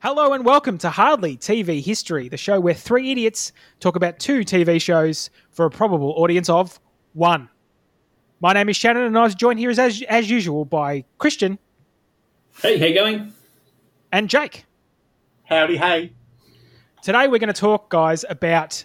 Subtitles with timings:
[0.00, 3.50] Hello and welcome to Hardly TV History, the show where three idiots
[3.80, 6.78] talk about two TV shows for a probable audience of
[7.14, 7.48] one.
[8.40, 11.58] My name is Shannon, and I was joined here as, as, as usual by Christian
[12.62, 13.32] Hey, how you going?
[14.12, 14.66] and Jake.
[15.46, 16.12] Howdy, hey.
[17.02, 18.84] Today we're going to talk, guys, about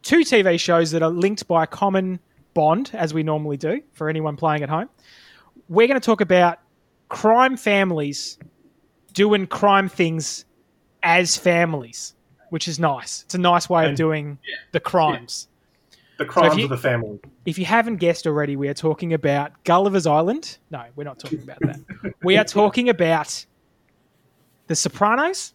[0.00, 2.18] two TV shows that are linked by a common
[2.54, 4.88] bond, as we normally do for anyone playing at home.
[5.68, 6.60] We're going to talk about
[7.10, 8.38] crime families
[9.12, 10.45] doing crime things
[11.06, 12.14] as families,
[12.50, 13.22] which is nice.
[13.24, 14.38] It's a nice way of And- doing
[14.72, 15.48] the crimes.
[16.18, 17.20] The crimes you- of the family.
[17.44, 20.58] If you haven't guessed already, we are talking about Gulliver's Island.
[20.70, 21.78] No, we're not talking about that.
[22.22, 23.46] we are talking about
[24.66, 25.52] The Sopranos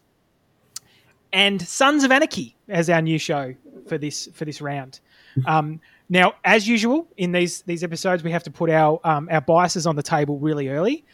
[1.32, 3.54] and Sons of Anarchy as our new show
[3.86, 5.00] for this for this round.
[5.46, 9.40] Um, now, as usual in these these episodes, we have to put our um, our
[9.40, 11.04] biases on the table really early.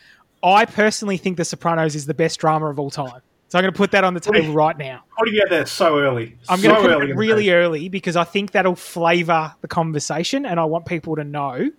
[0.42, 3.72] I personally think The Sopranos is the best drama of all time, so I'm going
[3.72, 5.04] to put that on the table right now.
[5.18, 6.36] Putting you out there so early.
[6.48, 9.68] I'm so going to put early it really early because I think that'll flavour the
[9.68, 11.70] conversation, and I want people to know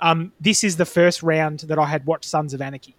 [0.00, 2.94] um, this is the first round that I had watched Sons of Anarchy.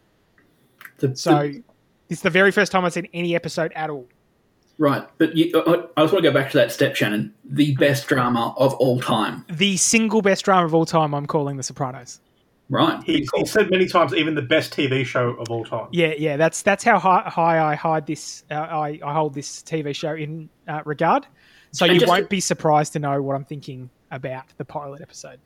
[0.97, 1.63] The- So the-
[2.09, 4.07] it's the very first time I've seen any episode at all.
[4.77, 7.33] right, but you, I, I just want to go back to that step, Shannon.
[7.43, 9.45] The best drama of all time.
[9.49, 12.19] The single best drama of all time, I'm calling The Sopranos.
[12.69, 13.03] Right.
[13.03, 15.88] He, he said many times, even the best TV show of all time.
[15.91, 18.44] Yeah, yeah, that's that's how high, high I hide this.
[18.49, 21.27] Uh, I, I hold this TV show in uh, regard.
[21.72, 25.02] So And you won't to- be surprised to know what I'm thinking about the pilot
[25.02, 25.39] episode.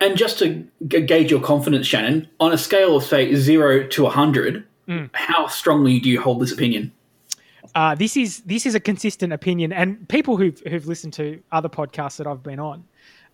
[0.00, 4.06] And just to g- gauge your confidence, Shannon, on a scale of say zero to
[4.06, 5.10] hundred, Mm.
[5.14, 6.92] how strongly do you hold this opinion?
[7.74, 11.68] Uh, this is this is a consistent opinion, and people who've who've listened to other
[11.68, 12.84] podcasts that I've been on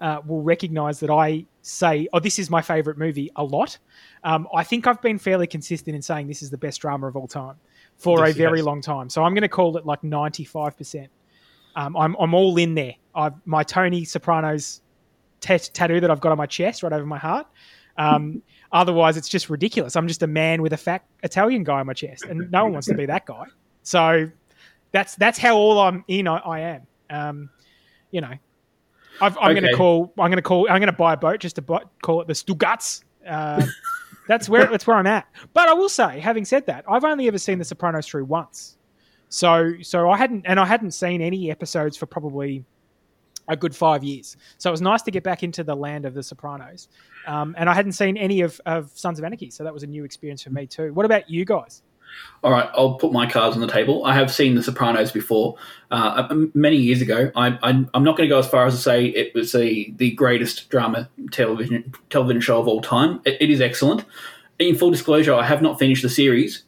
[0.02, 3.78] uh, will recognise that I say, "Oh, this is my favourite movie" a lot.
[4.24, 7.16] Um, I think I've been fairly consistent in saying this is the best drama of
[7.16, 7.56] all time
[7.96, 8.36] for Yes, a yes.
[8.36, 9.08] very long time.
[9.08, 11.08] So I'm going to call it like 95 percent.
[11.76, 12.94] Um, I'm I'm all in there.
[13.14, 14.82] I've, my Tony Sopranos
[15.40, 17.46] tat- tattoo that I've got on my chest, right over my heart.
[17.96, 19.94] Um, otherwise, it's just ridiculous.
[19.96, 22.72] I'm just a man with a fat Italian guy on my chest, and no one
[22.72, 23.44] wants to be that guy.
[23.84, 24.30] So
[24.90, 26.26] that's that's how all I'm in.
[26.26, 26.86] I, I am.
[27.08, 27.50] Um,
[28.10, 28.34] you know,
[29.22, 30.12] I've, I'm going to call.
[30.18, 30.68] I'm going to call.
[30.68, 33.04] I'm going to buy a boat just to buy, call it the Stugots.
[33.26, 33.64] Uh,
[34.28, 35.26] that's where that's where I'm at.
[35.52, 38.76] But I will say, having said that, I've only ever seen The Sopranos through once.
[39.28, 42.64] So so I hadn't and I hadn't seen any episodes for probably
[43.48, 44.36] a good five years.
[44.58, 46.88] So it was nice to get back into the land of The Sopranos.
[47.26, 49.86] Um, and I hadn't seen any of, of Sons of Anarchy, so that was a
[49.86, 50.92] new experience for me too.
[50.94, 51.82] What about you guys?
[52.42, 54.04] All right, I'll put my cards on the table.
[54.04, 55.56] I have seen The Sopranos before,
[55.92, 57.30] uh, many years ago.
[57.36, 59.92] I, I, I'm not going to go as far as to say it was the
[59.96, 63.20] the greatest drama television television show of all time.
[63.24, 64.04] It, it is excellent.
[64.58, 66.64] In full disclosure, I have not finished the series,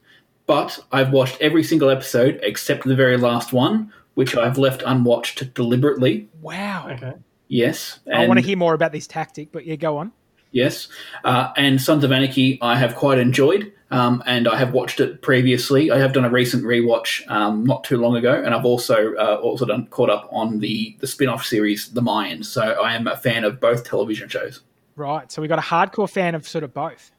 [0.46, 5.54] but I've watched every single episode except the very last one, which I've left unwatched
[5.54, 6.28] deliberately.
[6.40, 6.88] Wow.
[6.90, 7.14] Okay.
[7.48, 10.12] Yes, I want to hear more about this tactic, but yeah, go on.
[10.54, 10.86] Yes,
[11.24, 15.20] uh, and Sons of Anarchy I have quite enjoyed, um, and I have watched it
[15.20, 15.90] previously.
[15.90, 19.40] I have done a recent rewatch um, not too long ago, and I've also uh,
[19.42, 22.44] also done caught up on the the spin off series The Mayans.
[22.44, 24.60] So I am a fan of both television shows.
[24.94, 25.30] Right.
[25.32, 27.10] So we got a hardcore fan of sort of both.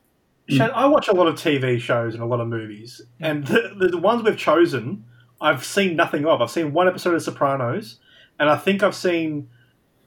[0.47, 3.75] Shan, I watch a lot of TV shows and a lot of movies, and the,
[3.77, 5.03] the, the ones we've chosen,
[5.41, 6.41] I've seen nothing of.
[6.41, 7.99] I've seen one episode of Sopranos,
[8.39, 9.49] and I think I've seen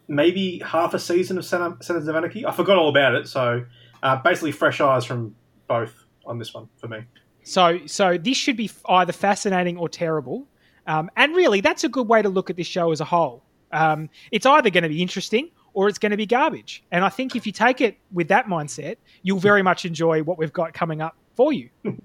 [0.08, 2.44] maybe half a season of Son- Sons of Anarchy.
[2.44, 3.64] I forgot all about it, so
[4.02, 5.34] uh, basically fresh eyes from
[5.68, 5.94] both
[6.26, 7.04] on this one for me.
[7.44, 10.46] So so this should be either fascinating or terrible.
[10.86, 13.42] Um, and really, that's a good way to look at this show as a whole.
[13.72, 16.82] Um, it's either going to be interesting or it's going to be garbage.
[16.90, 20.38] And I think if you take it with that mindset, you'll very much enjoy what
[20.38, 21.68] we've got coming up for you.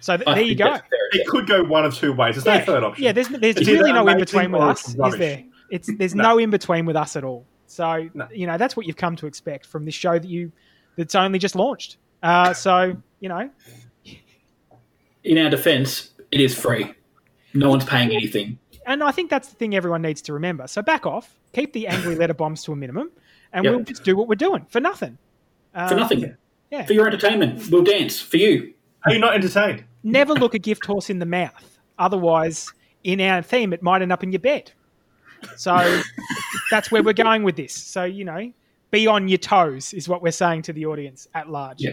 [0.00, 0.78] So th- there you go.
[1.12, 2.42] It could go one of two ways.
[2.42, 3.04] There's no third option.
[3.04, 5.44] Yeah, there's there's really no in between with us, is there?
[5.70, 6.22] It's there's No.
[6.24, 7.44] no in between with us at all.
[7.66, 8.28] So No.
[8.32, 10.52] you know that's what you've come to expect from this show that you
[10.96, 11.96] that's only just launched.
[12.22, 13.50] Uh, so you know,
[15.24, 16.94] In our defence, it is free.
[17.52, 18.58] No one's paying anything.
[18.86, 20.66] and I think that's the thing everyone needs to remember.
[20.66, 23.10] So back off, keep the angry letter bombs to a minimum,
[23.52, 23.74] and Yep.
[23.74, 25.18] we'll just do what we're doing for nothing.
[25.74, 26.34] For Um, nothing.
[26.70, 26.86] Yeah.
[26.86, 27.68] For your entertainment.
[27.70, 28.20] We'll dance.
[28.20, 28.72] For you.
[29.04, 29.84] Are you not entertained?
[30.02, 31.78] Never look a gift horse in the mouth.
[31.98, 32.72] Otherwise,
[33.04, 34.72] in our theme, it might end up in your bed.
[35.56, 36.00] So
[36.70, 37.72] that's where we're going with this.
[37.74, 38.52] So, you know,
[38.90, 41.76] be on your toes is what we're saying to the audience at large.
[41.80, 41.92] Yeah.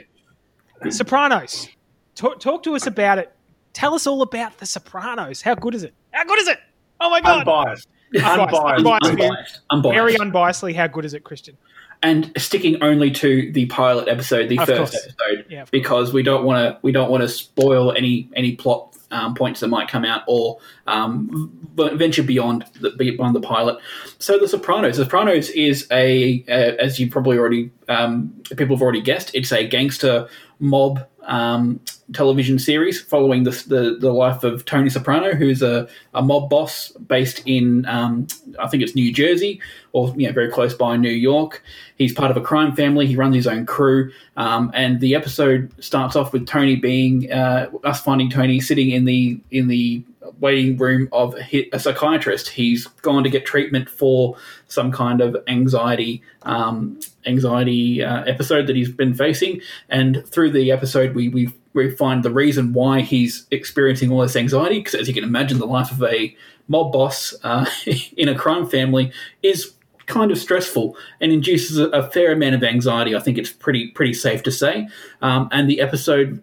[0.89, 1.69] Sopranos.
[2.15, 3.31] Talk, talk to us about it.
[3.73, 5.41] Tell us all about The Sopranos.
[5.41, 5.93] How good is it?
[6.11, 6.59] How good is it?
[6.99, 7.39] Oh my God.
[7.47, 7.87] Unbiased.
[8.15, 8.39] Unbiased.
[8.39, 8.79] Unbiased.
[8.79, 9.05] Unbiased.
[9.11, 9.59] Unbiased.
[9.69, 9.95] Unbiased.
[9.95, 11.57] Very unbiasedly, how good is it, Christian?
[12.03, 15.07] and sticking only to the pilot episode, the Of first course.
[15.07, 18.95] episode, Yeah, because we don't want to we don't want to spoil any any plot
[19.11, 23.77] um, points that might come out or um, venture beyond the, beyond the pilot.
[24.19, 24.97] So, The Sopranos.
[24.97, 29.51] The Sopranos is a, a as you probably already um, people have already guessed, it's
[29.51, 30.27] a gangster
[30.59, 31.79] mob um,
[32.13, 36.91] television series following the, the, the life of Tony Soprano, who's a, a mob boss
[36.91, 38.27] based in um,
[38.59, 41.63] I think it's New Jersey or you know very close by New York.
[41.97, 43.07] He's part of a crime family.
[43.07, 47.69] He runs his own crew, um, and the episode starts off with Tony being uh,
[47.83, 50.03] us finding Tony sitting in the in the
[50.39, 52.49] waiting room of a psychiatrist.
[52.49, 54.37] He's gone to get treatment for
[54.67, 60.71] some kind of anxiety um, anxiety uh, episode that he's been facing, and through the
[60.71, 64.79] episode we we we find the reason why he's experiencing all this anxiety.
[64.79, 66.35] Because as you can imagine, the life of a
[66.67, 67.65] mob boss uh,
[68.17, 69.11] in a crime family
[69.43, 69.73] is
[70.07, 73.15] kind of stressful and induces a, fair amount of anxiety.
[73.15, 74.87] I think it's pretty pretty safe to say.
[75.21, 76.41] Um, and the episode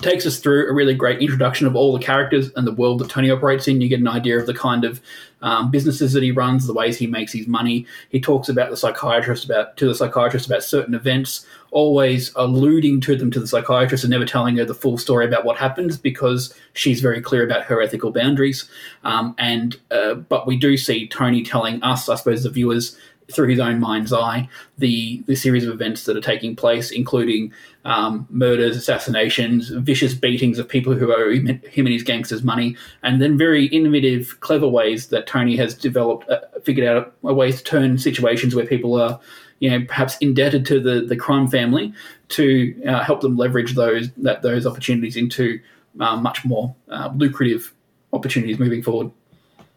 [0.00, 3.08] takes us through a really great introduction of all the characters and the world that
[3.08, 3.80] Tony operates in.
[3.80, 5.00] You get an idea of the kind of
[5.40, 7.86] um, businesses that he runs, the ways he makes his money.
[8.08, 13.14] He talks about the psychiatrist about to the psychiatrist about certain events, always alluding to
[13.14, 16.52] them to the psychiatrist and never telling her the full story about what happens because
[16.72, 18.68] she's very clear about her ethical boundaries.
[19.04, 22.98] Um, and uh, but we do see Tony telling us, I suppose, the viewers
[23.32, 24.48] through his own mind's eye
[24.78, 27.52] the the series of events that are taking place, including
[27.84, 33.20] um, murders, assassinations, vicious beatings of people who owe him, and his gangsters money, and
[33.20, 37.64] then very innovative, clever ways that Tony has developed, uh, figured out a ways to
[37.64, 39.20] turn situations where people are,
[39.60, 41.92] you know, perhaps indebted to the, the crime family
[42.28, 45.60] to uh, help them leverage those that those opportunities into
[46.00, 47.72] uh, much more uh, lucrative
[48.12, 49.10] opportunities moving forward.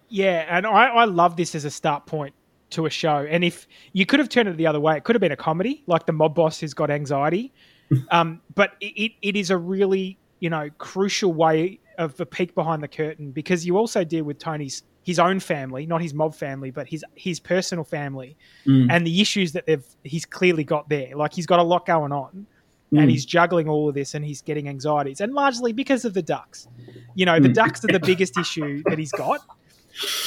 [0.10, 2.34] Yeah, and I, I love this as a start point
[2.72, 3.26] to a show.
[3.30, 5.38] And if you could have turned it the other way, it could have been a
[5.38, 7.54] comedy, like the mob boss who's got anxiety.
[8.12, 12.84] um, but it, it is a really, you know, crucial way of a peek behind
[12.84, 16.70] the curtain because you also deal with Tony's his own family, not his mob family,
[16.70, 18.36] but his his personal family,
[18.66, 18.88] mm.
[18.92, 21.16] and the issues that they've he's clearly got there.
[21.16, 22.46] Like he's got a lot going on,
[22.92, 23.00] mm.
[23.00, 26.22] and he's juggling all of this, and he's getting anxieties, and largely because of the
[26.22, 26.68] ducks.
[27.16, 27.54] You know, the mm.
[27.54, 29.40] ducks are the biggest issue that he's got,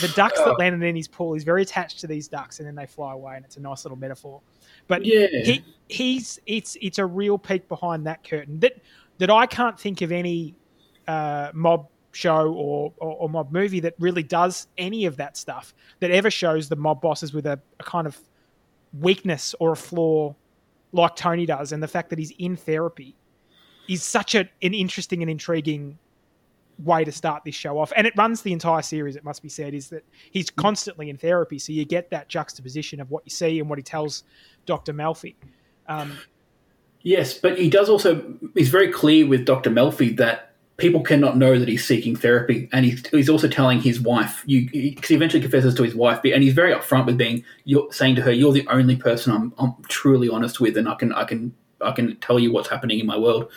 [0.01, 0.57] the ducks that oh.
[0.59, 3.37] landed in his pool, he's very attached to these ducks, and then they fly away,
[3.37, 4.41] and it's a nice little metaphor.
[4.89, 8.75] But yeah, he, he's it's it's a real peek behind that curtain that
[9.19, 10.55] that I can't think of any
[11.07, 15.73] uh, mob show or, or, or, mob movie that really does any of that stuff
[16.01, 18.19] that ever shows the mob bosses with a, a kind of
[18.99, 20.35] weakness or a flaw
[20.93, 23.15] like Tony does, and the fact that he's in therapy
[23.89, 25.99] is such a, an interesting and intriguing
[26.85, 27.93] way to start this show off.
[27.97, 31.17] And it runs the entire series, it must be said, is that he's constantly in
[31.17, 31.59] therapy.
[31.59, 34.25] So you get that juxtaposition of what you see and what he tells
[34.67, 34.93] Dr.
[34.93, 35.35] Melfi.
[35.87, 36.17] Um,
[37.03, 39.71] yes, but he does also, he's very clear with Dr.
[39.71, 42.69] Melfi that people cannot know that he's seeking therapy.
[42.73, 46.21] And he's, he's also telling his wife, you, he, he eventually confesses to his wife,
[46.25, 49.53] and he's very upfront with being, you're saying to her, you're the only person I'm,
[49.59, 52.99] I'm truly honest with, and I can, I can, I can tell you what's happening
[52.99, 53.51] in my world.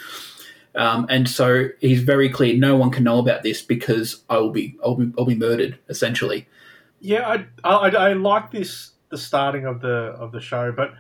[0.75, 2.57] Um, and so he's very clear.
[2.57, 5.77] No one can know about this because I will be, I'll be, I'll be murdered
[5.87, 6.47] essentially.
[6.99, 10.93] Yeah, I, I, I like this the starting of the of the show, but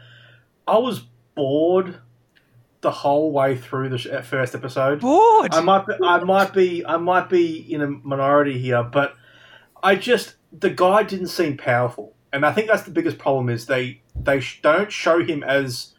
[0.67, 1.01] I was
[1.33, 1.97] bored
[2.81, 4.99] the whole way through the first episode.
[4.99, 5.53] Bored.
[5.53, 9.15] I might, be, I might be, I might be in a minority here, but
[9.81, 13.65] I just the guy didn't seem powerful, and I think that's the biggest problem is
[13.65, 15.93] they they don't show him as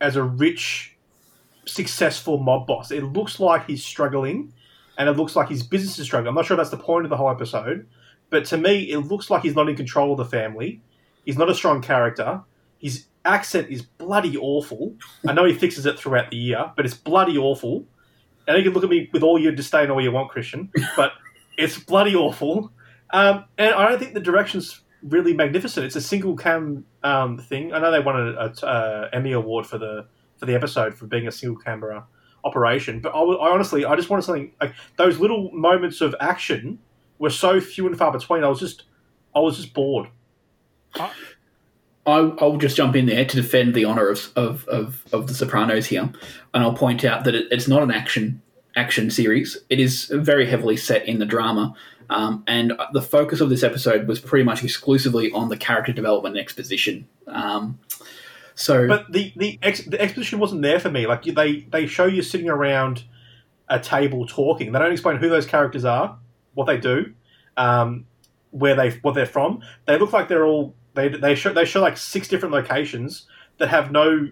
[0.00, 0.96] as a rich
[1.70, 2.90] successful mob boss.
[2.90, 4.52] It looks like he's struggling,
[4.98, 6.28] and it looks like his business is struggling.
[6.28, 7.86] I'm not sure that's the point of the whole episode,
[8.28, 10.82] but to me, it looks like he's not in control of the family.
[11.24, 12.42] He's not a strong character.
[12.78, 14.94] His accent is bloody awful.
[15.26, 17.86] I know he fixes it throughout the year, but it's bloody awful.
[18.46, 21.12] And you can look at me with all your disdain all you want, Christian, but
[21.58, 22.72] it's bloody awful.
[23.12, 25.86] Um, and I don't think the direction's really magnificent.
[25.86, 27.72] It's a single cam um, thing.
[27.72, 30.06] I know they won an Emmy award for the
[30.40, 32.04] for the episode for being a single camera
[32.42, 33.00] operation.
[33.00, 36.78] But I, I, honestly, I just wanted something like those little moments of action
[37.18, 38.42] were so few and far between.
[38.42, 38.84] I was just,
[39.36, 40.08] I was just bored.
[42.06, 45.34] I, I'll just jump in there to defend the honor of, of, of, of the
[45.34, 46.10] Sopranos here,
[46.54, 48.42] and I'll point out that it, it's not an action
[48.76, 49.58] action series.
[49.68, 51.74] It is very heavily set in the drama,
[52.08, 56.36] um, and the focus of this episode was pretty much exclusively on the character development
[56.36, 57.06] and exposition.
[57.26, 57.78] Um,
[58.60, 61.06] so, but the the, ex, the exposition wasn't there for me.
[61.06, 63.04] Like they they show you sitting around
[63.70, 64.70] a table talking.
[64.72, 66.18] They don't explain who those characters are,
[66.52, 67.14] what they do,
[67.56, 68.04] um,
[68.50, 69.62] where they what they're from.
[69.86, 73.26] They look like they're all they they show they show like six different locations
[73.56, 74.28] that have no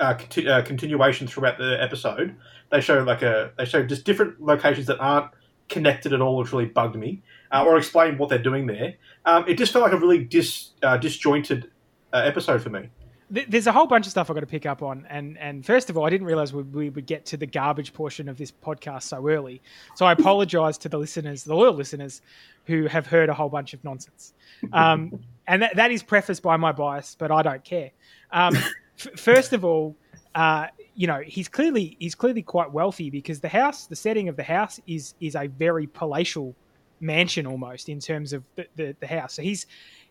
[0.00, 2.36] uh, conti- uh, continuation throughout the episode.
[2.70, 5.30] They show like a they show just different locations that aren't
[5.68, 7.22] connected at all, which really bugged me,
[7.52, 8.94] uh, or explain what they're doing there.
[9.26, 11.70] Um, it just felt like a really dis, uh, disjointed
[12.14, 12.88] uh, episode for me.
[13.30, 15.90] There's a whole bunch of stuff I've got to pick up on, and and first
[15.90, 18.50] of all, I didn't realize we, we would get to the garbage portion of this
[18.50, 19.60] podcast so early.
[19.96, 22.22] So I apologise to the listeners, the loyal listeners,
[22.64, 24.32] who have heard a whole bunch of nonsense.
[24.72, 27.90] Um, and that, that is prefaced by my bias, but I don't care.
[28.32, 29.94] Um, f- first of all,
[30.34, 34.36] uh, you know, he's clearly he's clearly quite wealthy because the house, the setting of
[34.36, 36.54] the house is is a very palatial
[37.00, 39.34] mansion almost in terms of the, the, the house.
[39.34, 39.66] So he's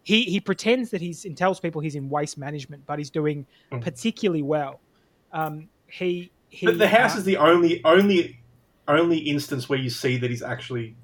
[0.07, 3.45] he he pretends that he's and tells people he's in waste management, but he's doing
[3.73, 3.81] Mm.
[3.81, 4.79] particularly well.
[5.33, 8.39] Um, he he But the house uh, is the only only
[8.87, 10.95] only instance where you see that he's actually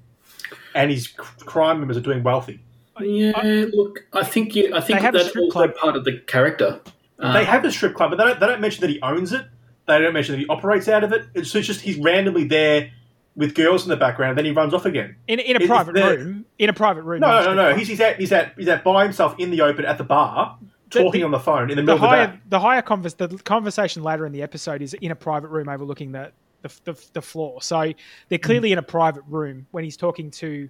[0.74, 2.60] and his crime members are doing wealthy.
[2.98, 5.74] Yeah, look, I think you, I think They have a that's strip also club.
[5.76, 6.80] part of the character.
[7.18, 9.32] Uh, they have a strip club, but they don't, they don't mention that he owns
[9.34, 9.44] it.
[9.86, 11.26] They don't mention that he operates out of it.
[11.34, 12.90] It's, so it's just he's randomly there
[13.36, 15.16] with girls in the background, then he runs off again.
[15.26, 16.44] in, in a Is- private room.
[16.58, 17.20] In a private room.
[17.20, 17.76] No, no, no, no.
[17.76, 18.16] He's, he's out.
[18.16, 20.56] He's at He's at by himself in the open at the bar,
[20.90, 22.40] The- talking the- on the phone in the the middle of the higher day.
[22.48, 26.12] the higher convers the conversation later in the episode is in a private room overlooking
[26.12, 26.30] the
[26.62, 27.60] the, the, the floor.
[27.60, 27.92] So
[28.28, 30.68] they're clearly in a private room when he's talking to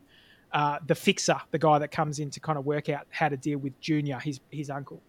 [0.53, 3.37] uh, the fixer, the guy that comes in to kind of work out how to
[3.37, 5.01] deal with Junior, his his uncle.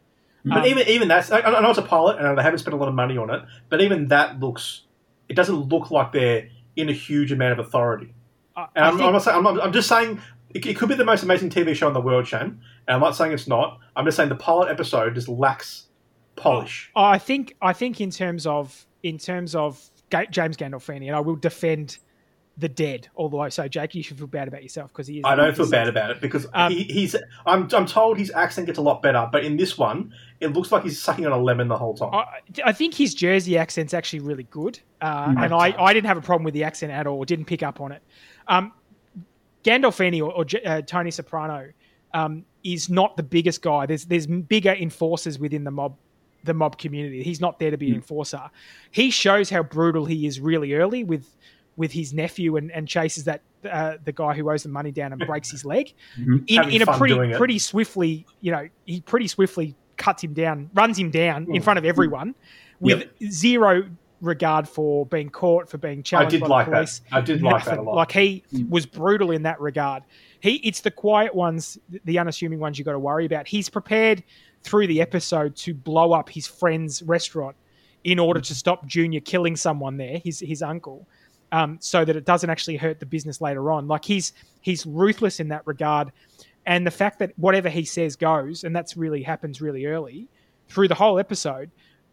[0.43, 2.73] But Um, even even that's I, I know it's a pilot, and they haven't spent
[2.73, 3.41] a lot of money on it.
[3.69, 4.81] But even that looks,
[5.29, 8.13] it doesn't look like they're in a huge amount of authority.
[8.57, 10.19] And I I'm, think- I'm not saying I'm, not, I'm just saying
[10.51, 12.59] it, it could be the most amazing TV show in the world, Shan.
[12.87, 13.79] And I'm not saying it's not.
[13.95, 15.85] I'm just saying the pilot episode just lacks
[16.35, 16.91] polish.
[16.95, 21.19] I think I think in terms of in terms of Ga- James Gandolfini, and I
[21.19, 21.97] will defend
[22.57, 23.09] the dead.
[23.15, 25.23] Although, so Jake, you should feel bad about yourself because he is.
[25.25, 27.15] I don't feel bad about it because Um, he, he's.
[27.45, 30.71] I'm, I'm told his accent gets a lot better, but in this one, it looks
[30.71, 32.13] like he's sucking on a lemon the whole time.
[32.13, 32.25] I,
[32.65, 35.43] I think his Jersey accent's actually really good, uh, Mm.
[35.45, 37.23] and I, I didn't have a problem with the accent at all.
[37.25, 38.01] Didn't pick up on it.
[38.47, 38.71] Um,
[39.63, 41.69] Gandolfini or, or uh, Tony Soprano
[42.13, 43.85] um, is not the biggest guy.
[43.85, 45.97] There's there's bigger enforcers within the mob
[46.43, 47.23] the mob community.
[47.23, 48.49] He's not there to be an enforcer.
[48.91, 51.25] He shows how brutal he is really early with
[51.77, 55.11] with his nephew and, and chases that uh, the guy who owes the money down
[55.11, 56.37] and breaks his leg mm-hmm.
[56.47, 58.25] in, Having in a pretty pretty swiftly.
[58.41, 61.63] You know, he pretty swiftly cuts him down, runs him down in mm.
[61.63, 62.35] front of everyone
[62.79, 63.89] with zero
[64.21, 66.99] regard for being caught for being I did by like the that.
[67.11, 67.95] I did like that a lot.
[67.95, 68.69] Like he mm.
[68.69, 70.03] was brutal in that regard.
[70.39, 73.47] He it's the quiet ones, the unassuming ones you got to worry about.
[73.47, 74.23] He's prepared
[74.63, 77.55] through the episode to blow up his friend's restaurant
[78.03, 78.45] in order mm.
[78.45, 81.07] to stop Junior killing someone there, his his uncle,
[81.57, 83.87] um, so that it doesn't actually hurt the business later on.
[83.87, 84.33] Like he's
[84.67, 86.07] he's ruthless in that regard,
[86.65, 90.27] and the fact that whatever he says goes, and that's really happens really early
[90.69, 91.69] through the whole episode.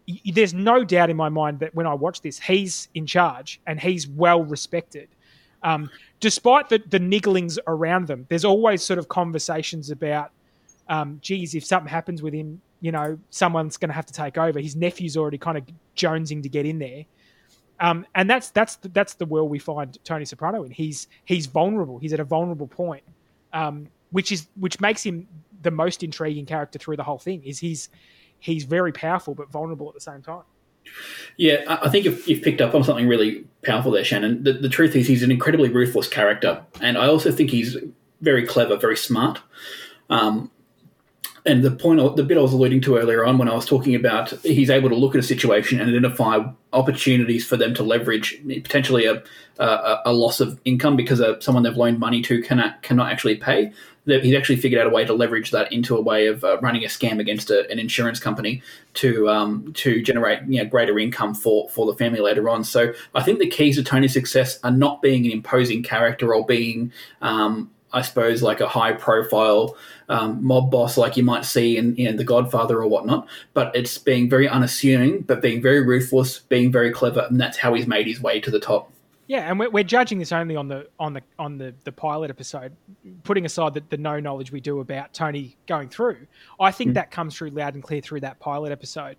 [0.07, 3.61] y- There's no doubt in my mind that when I watch this, he's in charge
[3.67, 5.09] and he's well respected.
[5.63, 10.31] Um, despite the, the nigglings around them, there's always sort of conversations about,
[10.89, 14.37] um, geez, if something happens with him, you know, someone's going to have to take
[14.37, 14.59] over.
[14.61, 15.65] His nephew's already kind of
[15.97, 17.05] jonesing to get in there,
[17.81, 20.71] um, and that's that's the, that's the world we find Tony Soprano in.
[20.71, 21.99] He's he's vulnerable.
[21.99, 23.02] He's at a vulnerable point,
[23.52, 25.26] um, which is which makes him
[25.62, 27.43] the most intriguing character through the whole thing.
[27.45, 27.88] Is he's
[28.38, 30.43] he's very powerful but vulnerable at the same time.
[31.37, 34.43] Yeah, I think you've, you've picked up on something really powerful there, Shannon.
[34.43, 37.76] The, the truth is, he's an incredibly ruthless character, and I also think he's
[38.21, 39.41] very clever, very smart.
[40.11, 40.50] Um,
[41.45, 43.97] and the point, the bit I was alluding to earlier on when I was talking
[43.97, 46.39] about he's able to look at a situation and identify
[46.73, 49.23] opportunities for them to leverage potentially a,
[49.59, 53.37] a, a loss of income because uh, someone they've loaned money to cannot cannot actually
[53.37, 53.73] pay.
[54.05, 56.85] He's actually figured out a way to leverage that into a way of uh, running
[56.85, 58.63] a scam against a, an insurance company
[58.95, 62.63] to um, to generate you know, greater income for for the family later on.
[62.63, 66.47] So I think the keys to Tony's success are not being an imposing character or
[66.47, 69.77] being um, I suppose, like a high profile
[70.09, 73.29] um, mob boss, like you might see in, in The Godfather or whatnot.
[73.55, 77.75] But it's being very unassuming, but being very ruthless, being very clever, and that's how
[77.75, 78.91] he's made his way to the top.
[79.29, 82.31] Yeah, and we're, we're judging this only on the on the on the, the pilot
[82.31, 82.77] episode,
[83.23, 86.27] putting aside the, the no knowledge we do about Tony going through.
[86.61, 89.17] I think that comes through loud and clear through that pilot episode.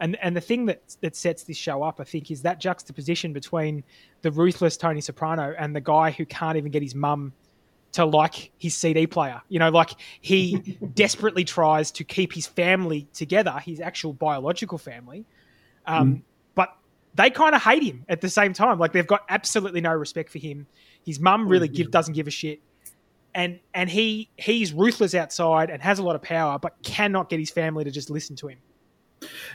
[0.00, 3.32] And and the thing that that sets this show up, I think, is that juxtaposition
[3.32, 3.84] between
[4.22, 7.32] the ruthless Tony Soprano and the guy who can't even get his mum
[7.94, 9.40] to like his CD player.
[9.48, 10.56] You know, like he
[10.94, 15.24] desperately tries to keep his family together, his actual biological family.
[15.86, 16.24] Um,
[16.54, 16.76] But
[17.14, 18.78] they kind of hate him at the same time.
[18.78, 20.66] Like they've got absolutely no respect for him.
[21.04, 22.60] His mum really give, doesn't give a shit.
[23.36, 27.40] And and he he's ruthless outside and has a lot of power, but cannot get
[27.40, 28.58] his family to just listen to him.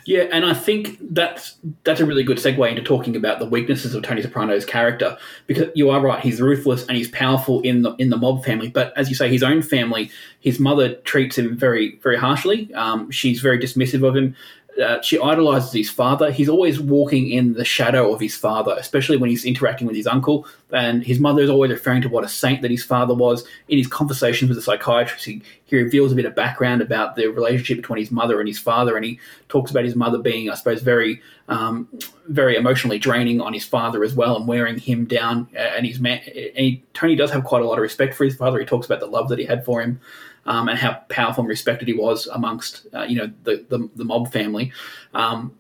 [0.06, 3.94] Yeah, and I think that's that's a really good segue into talking about the weaknesses
[3.94, 7.94] of Tony Soprano's character because you are right, he's ruthless and he's powerful in the
[7.96, 10.10] in the mob family, but as you say, his own family,
[10.40, 12.74] his mother treats him very very harshly.
[12.74, 14.36] Um, she's very dismissive of him
[14.80, 16.32] uh, she idolizes his father.
[16.32, 20.08] He's always walking in the shadow of his father, especially when he's interacting with his
[20.08, 20.48] uncle.
[20.72, 23.46] And his mother is always referring to what a saint that his father was.
[23.68, 27.28] In his conversations with the psychiatrist, he, he reveals a bit of background about the
[27.28, 28.96] relationship between his mother and his father.
[28.96, 29.20] And he
[29.50, 31.88] talks about his mother being, I suppose, very, um,
[32.28, 35.48] very emotionally draining on his father as well, and wearing him down.
[35.56, 38.36] And his man, and he, Tony does have quite a lot of respect for his
[38.36, 38.60] father.
[38.60, 40.00] He talks about the love that he had for him
[40.46, 44.06] um, and how powerful and respected he was amongst uh, you know the, the, the
[44.06, 44.72] mob family.
[45.14, 45.54] Um,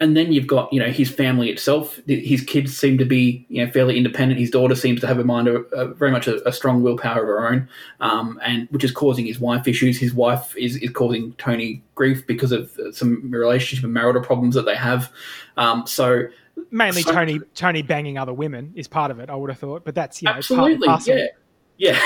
[0.00, 2.00] and then you've got you know his family itself.
[2.06, 4.40] His kids seem to be you know fairly independent.
[4.40, 7.22] His daughter seems to have a mind, of, uh, very much a, a, strong willpower
[7.22, 7.68] of her own,
[8.00, 9.98] um, and which is causing his wife issues.
[9.98, 14.66] His wife is, is causing Tony grief because of some relationship and marital problems that
[14.66, 15.10] they have.
[15.56, 16.24] Um, so
[16.70, 19.30] mainly so, Tony Tony banging other women is part of it.
[19.30, 21.26] I would have thought, but that's you know, absolutely yeah.
[21.76, 21.98] Yeah,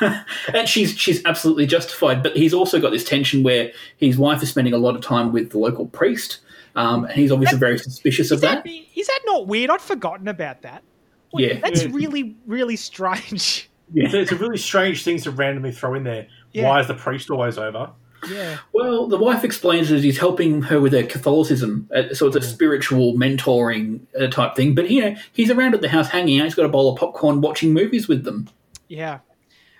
[0.54, 2.22] and she's she's absolutely justified.
[2.22, 5.32] But he's also got this tension where his wife is spending a lot of time
[5.32, 6.38] with the local priest,
[6.74, 8.64] um, and he's obviously that, very suspicious of that.
[8.64, 8.70] that.
[8.96, 9.70] Is that not weird?
[9.70, 10.82] I'd forgotten about that.
[11.32, 11.90] Well, yeah, that's yeah.
[11.92, 13.66] really really strange.
[13.92, 16.28] Yeah, it's, it's a really strange thing to randomly throw in there.
[16.52, 16.68] Yeah.
[16.68, 17.90] Why is the priest always over?
[18.28, 18.58] Yeah.
[18.72, 22.40] Well, the wife explains that he's helping her with her Catholicism, uh, so it's a
[22.40, 22.44] mm.
[22.44, 24.74] spiritual mentoring uh, type thing.
[24.74, 26.44] But you know, he's around at the house hanging out.
[26.44, 28.48] He's got a bowl of popcorn, watching movies with them.
[28.90, 29.20] Yeah,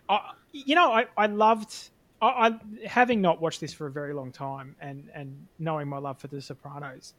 [0.08, 1.90] I, you know, I, I loved
[2.22, 5.98] I, I, having not watched this for a very long time and and knowing my
[5.98, 7.14] love for The Sopranos.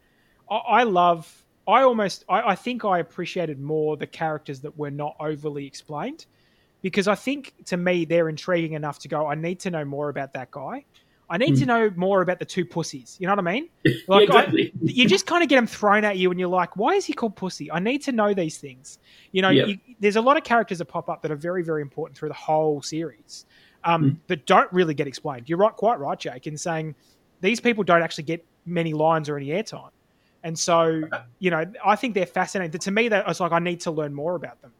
[0.49, 1.43] I, I love.
[1.67, 2.23] I almost.
[2.29, 6.27] I, I think I appreciated more the characters that were not overly explained,
[6.81, 9.27] because I think to me they're intriguing enough to go.
[9.27, 10.85] I need to know more about that guy.
[11.31, 11.59] I need mm.
[11.59, 13.15] to know more about the two pussies.
[13.17, 13.69] You know what I mean?
[14.07, 14.73] Like, yeah, exactly.
[14.75, 17.05] I, you just kind of get them thrown at you, and you're like, "Why is
[17.05, 18.99] he called pussy?" I need to know these things.
[19.31, 19.67] You know, yep.
[19.67, 22.29] you, there's a lot of characters that pop up that are very, very important through
[22.29, 23.45] the whole series,
[23.83, 24.17] um, mm.
[24.27, 25.47] that don't really get explained.
[25.47, 26.95] You're right, quite right, Jake, in saying
[27.39, 29.91] these people don't actually get many lines or any airtime,
[30.43, 31.03] and so
[31.39, 32.77] you know, I think they're fascinating.
[32.77, 34.73] To me, that it's like I need to learn more about them.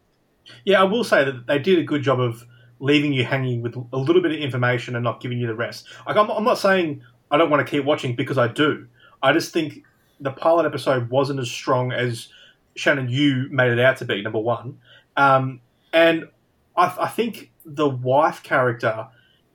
[0.66, 2.46] Yeah, I will say that they did a good job of
[2.82, 5.86] leaving you hanging with a little bit of information and not giving you the rest.
[6.06, 8.88] Like I'm, I'm not saying I don't want to keep watching because I do.
[9.24, 9.84] I just think
[10.20, 12.28] the pilot episode wasn't as strong as
[12.76, 14.22] Shannon you made it out to be.
[14.22, 14.80] Number one,
[15.16, 15.62] um,
[15.94, 16.28] and
[16.76, 19.08] I, I, think the wife character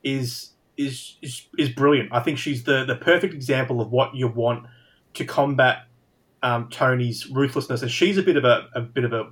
[0.03, 2.09] is, is is is brilliant.
[2.13, 4.67] I think she's the the perfect example of what you want
[5.15, 5.87] to combat
[6.43, 9.31] um, Tony's ruthlessness, and she's a bit of a, a bit of a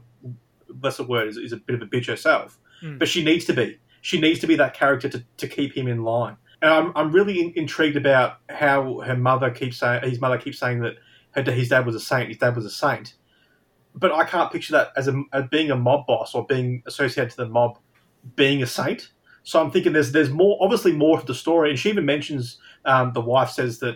[0.81, 2.99] lesser word is, is a bit of a bitch herself, mm.
[2.99, 5.87] but she needs to be she needs to be that character to, to keep him
[5.87, 6.37] in line.
[6.61, 10.59] And I'm, I'm really in, intrigued about how her mother keeps saying, his mother keeps
[10.59, 10.93] saying that
[11.31, 13.15] her, his dad was a saint, his dad was a saint.
[13.95, 17.31] But I can't picture that as, a, as being a mob boss or being associated
[17.31, 17.79] to the mob
[18.35, 19.09] being a saint.
[19.41, 21.71] So I'm thinking there's there's more obviously more to the story.
[21.71, 23.95] And she even mentions um, the wife says that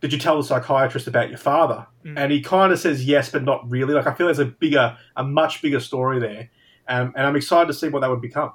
[0.00, 1.86] did you tell the psychiatrist about your father?
[2.02, 2.18] Mm.
[2.18, 3.92] And he kind of says yes, but not really.
[3.92, 6.48] Like I feel there's a bigger, a much bigger story there,
[6.88, 8.52] um, and I'm excited to see what that would become.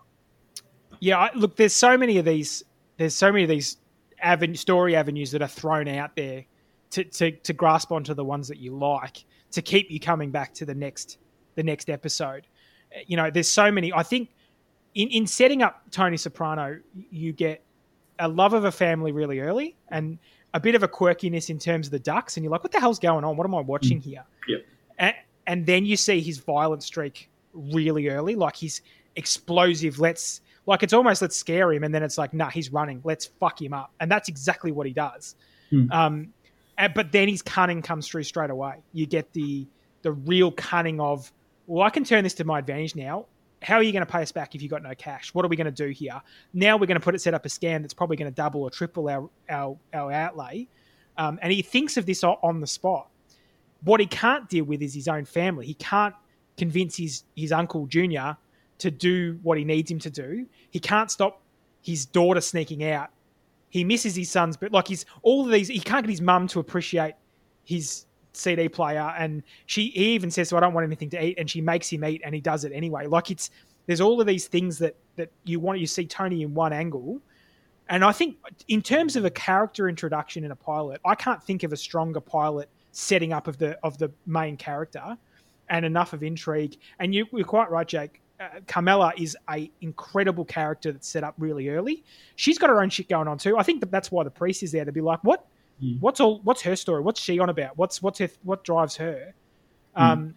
[1.03, 2.63] Yeah, look, there's so many of these.
[2.95, 3.75] There's so many of these
[4.21, 6.45] avenue, story avenues that are thrown out there
[6.91, 10.53] to, to, to grasp onto the ones that you like to keep you coming back
[10.53, 11.17] to the next
[11.55, 12.47] the next episode.
[13.05, 13.91] You know, there's so many.
[13.91, 14.29] I think
[14.95, 16.79] in in setting up Tony Soprano,
[17.11, 17.65] you get
[18.19, 20.17] a love of a family really early and
[20.53, 22.79] a bit of a quirkiness in terms of the ducks, and you're like, what the
[22.79, 23.35] hell's going on?
[23.35, 24.05] What am I watching mm.
[24.05, 24.23] here?
[24.47, 24.57] Yeah.
[24.99, 25.15] And,
[25.47, 28.79] and then you see his violent streak really early, like his
[29.17, 29.99] explosive.
[29.99, 33.01] Let's like it's almost let's scare him, and then it's like, nah, he's running.
[33.03, 35.35] Let's fuck him up, and that's exactly what he does.
[35.69, 35.91] Hmm.
[35.91, 36.33] Um,
[36.77, 38.75] and, but then his cunning comes through straight away.
[38.93, 39.67] You get the
[40.01, 41.31] the real cunning of,
[41.65, 43.25] well, I can turn this to my advantage now.
[43.61, 45.33] How are you going to pay us back if you got no cash?
[45.33, 46.21] What are we going to do here?
[46.53, 48.61] Now we're going to put it set up a scam that's probably going to double
[48.61, 50.67] or triple our our, our outlay.
[51.17, 53.07] Um, and he thinks of this on the spot.
[53.83, 55.65] What he can't deal with is his own family.
[55.65, 56.15] He can't
[56.57, 58.37] convince his his uncle Junior
[58.83, 60.45] to do what he needs him to do.
[60.69, 61.41] He can't stop
[61.81, 63.11] his daughter sneaking out.
[63.69, 66.47] He misses his sons, but like he's all of these, he can't get his mum
[66.47, 67.13] to appreciate
[67.63, 71.39] his CD player, and she he even says, "So I don't want anything to eat,"
[71.39, 73.07] and she makes him eat, and he does it anyway.
[73.07, 73.51] Like it's
[73.85, 77.21] there's all of these things that that you want you see Tony in one angle,
[77.87, 78.35] and I think
[78.67, 82.19] in terms of a character introduction in a pilot, I can't think of a stronger
[82.19, 85.17] pilot setting up of the of the main character
[85.69, 86.77] and enough of intrigue.
[86.99, 91.35] And you, you're quite right, Jake uh, Carmela is a incredible character that's set up
[91.37, 92.03] really early.
[92.35, 93.57] She's got her own shit going on too.
[93.57, 95.45] I think that that's why the priest is there to be like, what?
[95.81, 95.99] Mm.
[96.01, 96.41] What's all?
[96.43, 97.01] What's her story?
[97.01, 97.77] What's she on about?
[97.77, 99.33] What's what's her, what drives her?
[99.97, 100.01] Mm.
[100.01, 100.35] Um,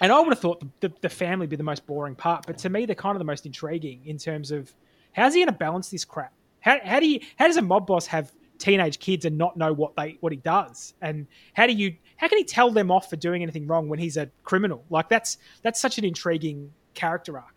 [0.00, 2.46] and I would have thought the, the, the family would be the most boring part,
[2.46, 4.74] but to me, they're kind of the most intriguing in terms of
[5.12, 6.32] how's he going to balance this crap?
[6.60, 9.72] How, how do you how does a mob boss have teenage kids and not know
[9.72, 10.94] what they what he does?
[11.02, 13.98] And how do you how can he tell them off for doing anything wrong when
[13.98, 14.84] he's a criminal?
[14.90, 17.54] Like that's that's such an intriguing character arc.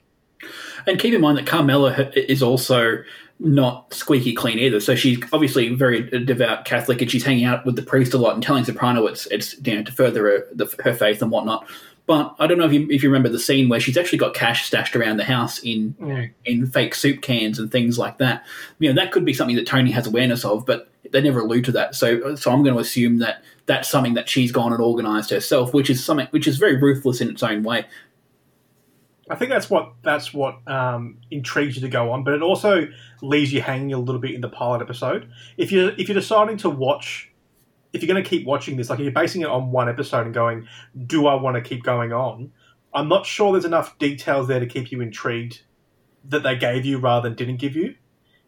[0.86, 3.04] And keep in mind that Carmela is also
[3.39, 4.80] not squeaky clean either.
[4.80, 8.34] So she's obviously very devout Catholic, and she's hanging out with the priest a lot
[8.34, 11.67] and telling Soprano it's it's you know to further her, the, her faith and whatnot.
[12.06, 14.34] But I don't know if you if you remember the scene where she's actually got
[14.34, 16.32] cash stashed around the house in Mm.
[16.45, 18.45] in fake soup cans and things like that.
[18.80, 21.65] You know that could be something that Tony has awareness of, but they never allude
[21.65, 21.95] to that.
[21.95, 25.73] So so I'm going to assume that that's something that she's gone and organised herself,
[25.73, 27.86] which is something which is very ruthless in its own way.
[29.30, 32.88] I think that's what that's what um, intrigues you to go on, but it also
[33.22, 35.30] leaves you hanging a little bit in the pilot episode.
[35.58, 37.32] If you if you're deciding to watch,
[37.94, 40.26] if you're going to keep watching this, like if you're basing it on one episode
[40.26, 40.68] and going,
[41.06, 42.52] do I want to keep going on?
[42.94, 45.62] I'm not sure there's enough details there to keep you intrigued
[46.26, 47.96] that they gave you rather than didn't give you.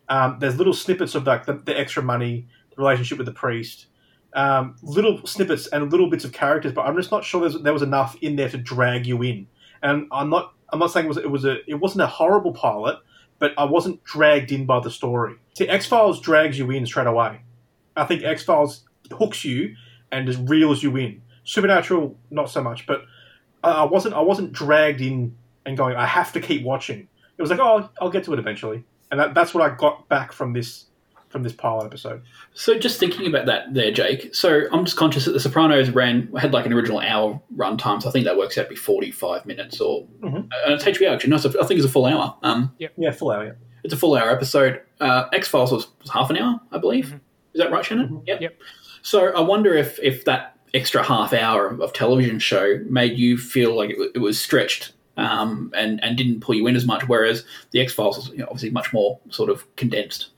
[0.08, 3.88] Um, there's little snippets of like the, the extra money, the relationship with the priest,
[4.34, 7.82] um, little snippets and little bits of characters, but I'm just not sure there was
[7.82, 9.48] enough in there to drag you in.
[9.82, 12.54] And I'm not I'm not saying it was it was a it wasn't a horrible
[12.54, 13.00] pilot,
[13.40, 15.36] but I wasn't dragged in by the story.
[15.58, 17.42] See, X Files drags you in straight away.
[17.96, 19.76] I think X Files hooks you
[20.12, 21.22] and just reels you in.
[21.44, 23.04] Supernatural, not so much, but
[23.64, 25.96] I wasn't I wasn't dragged in and going.
[25.96, 27.08] I have to keep watching.
[27.38, 30.08] It was like, oh, I'll get to it eventually, and that, that's what I got
[30.10, 30.86] back from this
[31.30, 32.22] from this pilot episode.
[32.54, 34.34] So just thinking about that there, Jake.
[34.34, 38.02] So I'm just conscious that The Sopranos ran had like an original hour run time,
[38.02, 40.36] so I think that works out to be 45 minutes, or Mhm.
[40.66, 41.30] and it's HBO actually.
[41.30, 42.36] No, it's a- I think it's a full hour.
[42.44, 43.46] Um, Yeah, full hour.
[43.46, 43.52] Yeah.
[43.84, 44.82] it's a full hour episode.
[45.00, 47.06] Uh, X Files was, was half an hour, I believe.
[47.08, 47.20] Mhm.
[47.54, 48.10] Is that right, Shannon?
[48.10, 48.24] Mhm.
[48.28, 48.42] Yep.
[48.42, 48.56] Yep.
[49.02, 53.38] So I wonder if if that extra half hour of, of television show made you
[53.38, 54.94] feel like it, w- it was stretched.
[55.18, 58.38] Um, and, and didn't pull you in as much, whereas the X Files was you
[58.38, 60.30] know, obviously much more sort of condensed.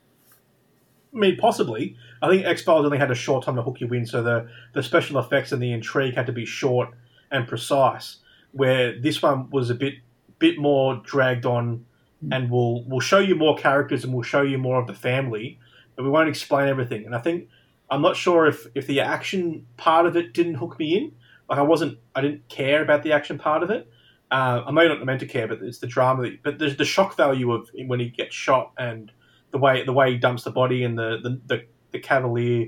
[1.13, 1.97] I mean, possibly.
[2.21, 4.49] I think X Files only had a short time to hook you in, so the,
[4.73, 6.89] the special effects and the intrigue had to be short
[7.31, 8.17] and precise.
[8.53, 9.95] Where this one was a bit
[10.39, 11.85] bit more dragged on,
[12.31, 15.57] and will will show you more characters and we'll show you more of the family,
[15.95, 17.05] but we won't explain everything.
[17.05, 17.47] And I think
[17.89, 21.11] I'm not sure if if the action part of it didn't hook me in.
[21.49, 23.89] Like I wasn't, I didn't care about the action part of it.
[24.31, 26.23] Uh, I may not meant to care, but it's the drama.
[26.23, 29.11] That, but there's the shock value of when he gets shot and
[29.51, 32.67] the way the way he dumps the body and the the, the, the cavalier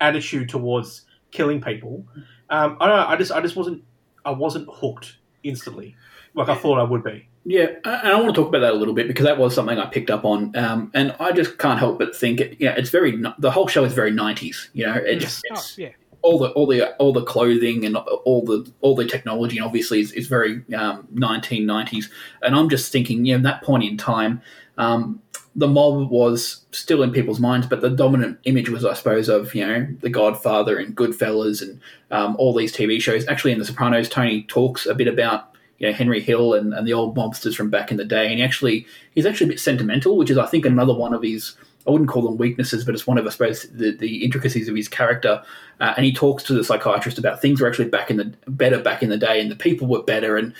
[0.00, 2.06] attitude towards killing people.
[2.50, 3.06] Um, I don't know.
[3.06, 3.82] I just I just wasn't
[4.24, 5.96] I wasn't hooked instantly
[6.34, 7.28] like I thought I would be.
[7.44, 9.76] Yeah, and I want to talk about that a little bit because that was something
[9.76, 12.90] I picked up on, um, and I just can't help but think, it, yeah, it's
[12.90, 14.70] very the whole show is very nineties.
[14.74, 15.88] You know, it's, Oh, it's yeah.
[16.20, 20.00] all the all the all the clothing and all the all the technology, and obviously
[20.00, 22.10] is, is very nineteen nineties.
[22.42, 24.40] And I'm just thinking, you know, that point in time,
[24.78, 25.20] um,
[25.54, 29.54] the mob was still in people's minds, but the dominant image was, I suppose, of
[29.54, 33.26] you know the Godfather and Goodfellas and um, all these TV shows.
[33.28, 36.86] Actually, in The Sopranos, Tony talks a bit about you know Henry Hill and, and
[36.86, 39.60] the old mobsters from back in the day, and he actually he's actually a bit
[39.60, 41.54] sentimental, which is I think another one of his.
[41.86, 44.76] I wouldn't call them weaknesses, but it's one of, I suppose, the, the intricacies of
[44.76, 45.42] his character.
[45.80, 48.78] Uh, and he talks to the psychiatrist about things were actually back in the better
[48.78, 50.54] back in the day, and the people were better, and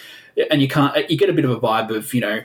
[0.50, 2.42] and you can't you get a bit of a vibe of you know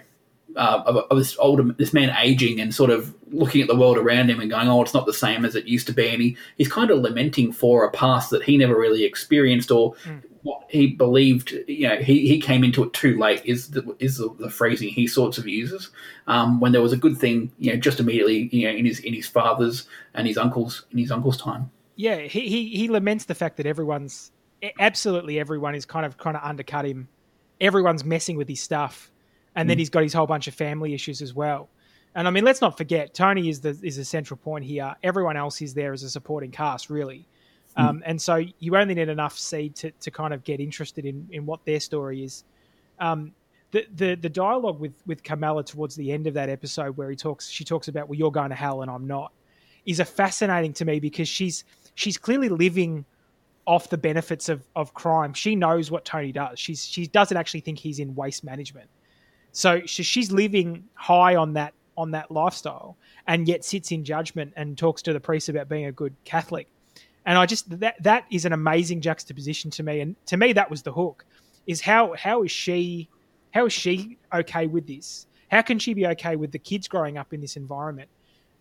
[0.55, 3.97] uh, of, of this older this man aging and sort of looking at the world
[3.97, 6.21] around him and going, oh, it's not the same as it used to be, and
[6.21, 10.21] he, he's kind of lamenting for a past that he never really experienced or Mm.
[10.43, 11.51] what he believed.
[11.67, 13.41] You know, he, he came into it too late.
[13.43, 15.89] Is the, is the, the phrasing he sorts of uses
[16.27, 18.99] um, when there was a good thing, you know, just immediately, you know, in his
[18.99, 21.69] in his father's and his uncle's in his uncle's time.
[21.97, 24.31] Yeah, he, he he laments the fact that everyone's
[24.79, 27.09] absolutely everyone is kind of trying to undercut him.
[27.59, 29.11] Everyone's messing with his stuff,
[29.57, 29.79] and then Mm.
[29.79, 31.67] he's got his whole bunch of family issues as well.
[32.15, 34.95] And I mean, let's not forget Tony is the is the central point here.
[35.03, 37.27] Everyone else is there as a supporting cast, really.
[37.75, 41.27] Um, and so you only need enough seed to, to kind of get interested in,
[41.31, 42.43] in what their story is.
[42.97, 43.33] Um,
[43.71, 47.15] the, the the dialogue with with Carmela towards the end of that episode where he
[47.15, 49.31] talks she talks about well you're going to hell and I'm not
[49.85, 53.05] is a fascinating to me because she's she's clearly living
[53.65, 55.33] off the benefits of, of crime.
[55.33, 56.57] She knows what Tony does.
[56.57, 58.89] She's she doesn't actually think he's in waste management.
[59.57, 64.77] So she's living high on that on that lifestyle and yet sits in judgment and
[64.77, 66.67] talks to the priest about being a good Catholic.
[67.25, 70.01] And I just that that is an amazing juxtaposition to me.
[70.01, 71.25] And to me that was the hook.
[71.65, 73.09] Is how how is she
[73.51, 75.25] how is she okay with this?
[75.49, 78.09] How can she be okay with the kids growing up in this environment?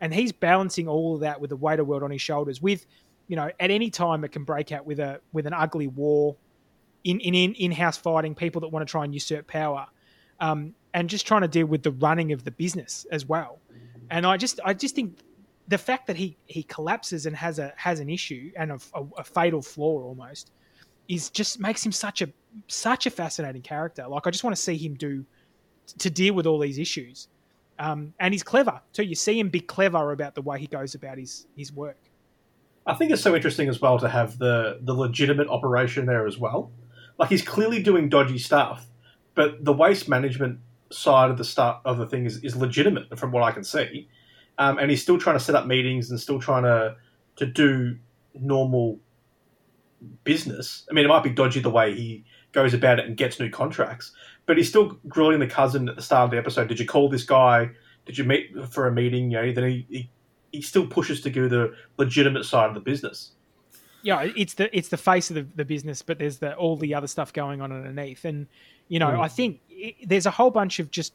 [0.00, 2.86] And he's balancing all of that with the weight of world on his shoulders with
[3.28, 6.36] you know, at any time it can break out with a with an ugly war,
[7.04, 9.88] in in in house fighting, people that want to try and usurp power,
[10.40, 13.60] um, and just trying to deal with the running of the business as well.
[14.10, 15.18] And I just I just think
[15.68, 19.04] the fact that he he collapses and has a has an issue and a, a,
[19.18, 20.52] a fatal flaw almost
[21.06, 22.28] is just makes him such a
[22.66, 24.08] such a fascinating character.
[24.08, 25.26] Like I just want to see him do
[25.98, 27.28] to deal with all these issues.
[27.78, 29.04] Um, and he's clever too.
[29.04, 31.98] You see him be clever about the way he goes about his his work.
[32.86, 36.38] I think it's so interesting as well to have the the legitimate operation there as
[36.38, 36.70] well.
[37.18, 38.86] Like he's clearly doing dodgy stuff,
[39.34, 43.32] but the waste management side of the start of the thing is, is legitimate from
[43.32, 44.08] what I can see.
[44.58, 46.96] Um, and he's still trying to set up meetings and still trying to
[47.36, 47.98] to do
[48.34, 48.98] normal
[50.24, 50.86] business.
[50.90, 53.50] I mean, it might be dodgy the way he goes about it and gets new
[53.50, 54.12] contracts,
[54.46, 56.68] but he's still grilling the cousin at the start of the episode.
[56.68, 57.68] Did you call this guy?
[58.06, 59.30] Did you meet for a meeting?
[59.30, 60.10] You know, then he, he,
[60.52, 63.32] he still pushes to go the legitimate side of the business.
[64.02, 66.94] Yeah, it's the it's the face of the, the business, but there's the all the
[66.94, 68.46] other stuff going on underneath, and
[68.88, 69.20] you know, mm.
[69.20, 71.14] I think it, there's a whole bunch of just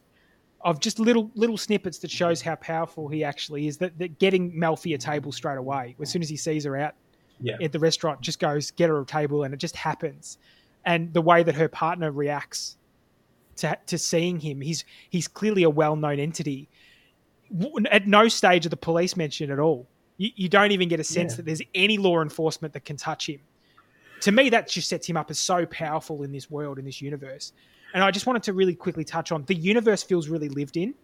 [0.60, 3.78] of just little little snippets that shows how powerful he actually is.
[3.78, 6.94] That, that getting Melfi a table straight away as soon as he sees her out
[7.40, 7.56] yeah.
[7.60, 10.38] at the restaurant, just goes get her a table, and it just happens.
[10.84, 12.76] And the way that her partner reacts
[13.56, 14.60] to to seeing him.
[14.60, 16.68] He's he's clearly a well known entity.
[17.90, 19.86] At no stage of the police mention at all.
[20.16, 21.36] You, you don't even get a sense yeah.
[21.36, 23.40] that there's any law enforcement that can touch him.
[24.22, 27.00] To me, that just sets him up as so powerful in this world, in this
[27.00, 27.52] universe.
[27.94, 30.94] And I just wanted to really quickly touch on the universe feels really lived in.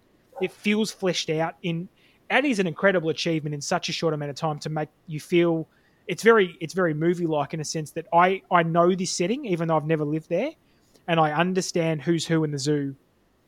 [0.41, 1.89] It feels fleshed out in.
[2.31, 5.21] That is an incredible achievement in such a short amount of time to make you
[5.21, 5.69] feel
[6.07, 9.45] it's very it's very movie like in a sense that I I know this setting
[9.47, 10.51] even though I've never lived there
[11.09, 12.95] and I understand who's who in the zoo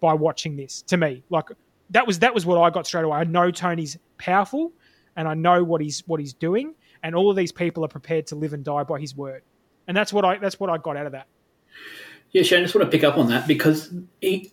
[0.00, 0.83] by watching this.
[0.83, 1.44] To me, like
[1.90, 3.18] that was that was what I got straight away.
[3.18, 4.72] I know Tony's powerful,
[5.16, 8.26] and I know what he's what he's doing, and all of these people are prepared
[8.28, 9.42] to live and die by his word,
[9.90, 11.26] and that's what I that's what I got out of that.
[12.31, 14.53] Yeah, Shane, I just want to pick up on that because he,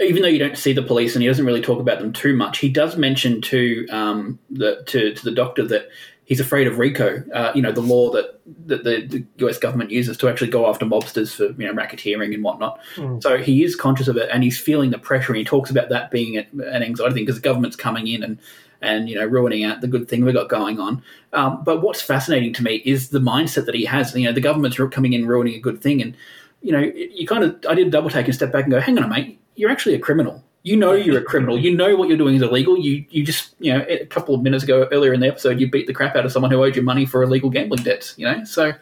[0.00, 2.34] even though you don't see the police and he doesn't really talk about them too
[2.34, 5.90] much, he does mention to um, the to, to the doctor that
[6.24, 9.90] he's afraid of RICO, uh, you know, the law that, that the, the, US government
[9.90, 12.80] uses to actually go after mobsters for, you know, racketeering and whatnot.
[12.96, 13.22] Mm.
[13.22, 15.90] So he is conscious of it and he's feeling the pressure and he talks about
[15.90, 18.38] that being an anxiety thing because the government's coming in and,
[18.84, 21.02] and, you know, ruining out the good thing we've got going on.
[21.32, 24.14] Um, but what's fascinating to me is the mindset that he has.
[24.14, 26.00] You know, the government's coming in ruining a good thing.
[26.02, 26.16] And,
[26.62, 28.80] you know, you kind of, I did a double take and step back and go,
[28.80, 31.58] hang on mate, you're actually a criminal you know you're a criminal.
[31.58, 32.78] You know what you're doing is illegal.
[32.78, 35.70] You you just you know a couple of minutes ago earlier in the episode you
[35.70, 38.14] beat the crap out of someone who owed you money for illegal gambling debts.
[38.16, 38.72] You know, so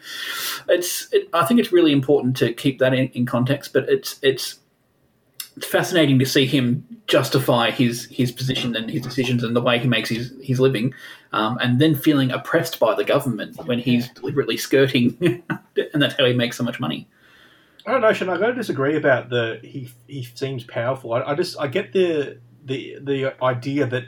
[0.69, 3.73] it's it, I think it's really important to keep that in, in context.
[3.73, 4.59] But it's it's
[5.61, 9.87] fascinating to see him justify his his position and his decisions and the way he
[9.87, 10.93] makes his his living,
[11.31, 15.17] um, and then feeling oppressed by the government when he's deliberately skirting,
[15.93, 17.07] and that's how he makes so much money.
[17.85, 18.29] I don't know, Sean.
[18.29, 19.89] I gotta disagree about the he.
[20.07, 21.13] He seems powerful.
[21.13, 24.05] I, I just I get the the the idea that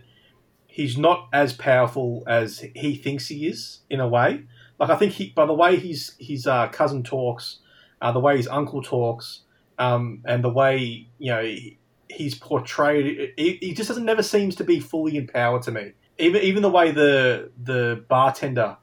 [0.68, 4.44] he's not as powerful as he thinks he is in a way.
[4.80, 7.60] Like I think he by the way his his uh, cousin talks,
[8.02, 9.42] uh, the way his uncle talks,
[9.78, 11.78] um, and the way you know he,
[12.10, 15.94] he's portrayed, he, he just doesn't never seems to be fully in power to me.
[16.18, 18.78] Even even the way the the bartender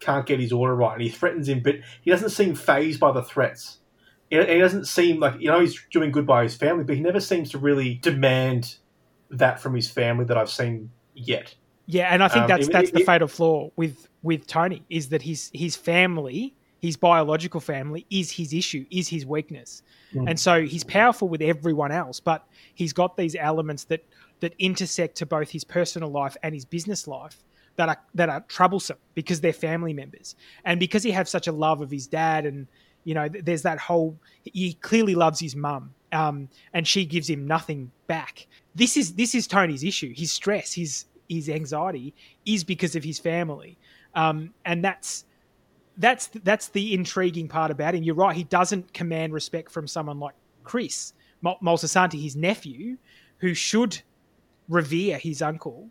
[0.00, 3.10] can't get his order right and he threatens him, but he doesn't seem fazed by
[3.12, 3.78] the threats
[4.30, 7.20] he doesn't seem like you know he's doing good by his family, but he never
[7.20, 8.76] seems to really demand
[9.30, 11.54] that from his family that I've seen yet.
[11.86, 15.22] Yeah, and I think um, that's that's the fatal flaw with with Tony is that
[15.22, 19.82] his his family, his biological family, is his issue, is his weakness,
[20.14, 20.28] mm.
[20.28, 24.04] and so he's powerful with everyone else, but he's got these elements that
[24.40, 27.42] that intersect to both his personal life and his business life
[27.76, 31.52] that are that are troublesome because they're family members, and because he has such a
[31.52, 32.66] love of his dad and
[33.08, 34.18] you know, there's that whole.
[34.44, 38.46] He clearly loves his mum, um, and she gives him nothing back.
[38.74, 40.12] This is this is Tony's issue.
[40.14, 43.78] His stress, his his anxiety, is because of his family,
[44.14, 45.24] um, and that's
[45.98, 48.02] that's that's the intriguing part about him.
[48.02, 48.34] You're right.
[48.34, 50.34] He doesn't command respect from someone like
[50.64, 51.12] Chris
[51.44, 52.96] Moltisanti, his nephew,
[53.38, 54.00] who should
[54.68, 55.90] revere his uncle.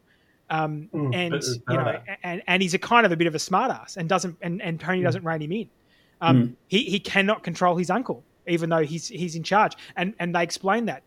[0.49, 3.37] Um, mm, and you know, and, and he's a kind of a bit of a
[3.37, 5.03] smartass, and doesn't and, and Tony mm.
[5.03, 5.69] doesn't rein him in.
[6.21, 6.55] Um, mm.
[6.67, 9.75] he, he cannot control his uncle, even though he's he's in charge.
[9.97, 11.03] And and they explain that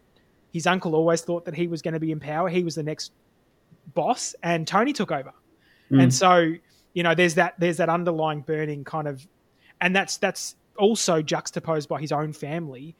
[0.53, 2.51] his uncle always thought that he was going to be in power.
[2.51, 3.13] He was the next
[3.95, 5.33] boss, and Tony took over.
[5.91, 6.03] Mm.
[6.03, 6.55] And so
[6.95, 9.27] you know, there's that there's that underlying burning kind of,
[9.81, 12.95] and that's that's also juxtaposed by his own family,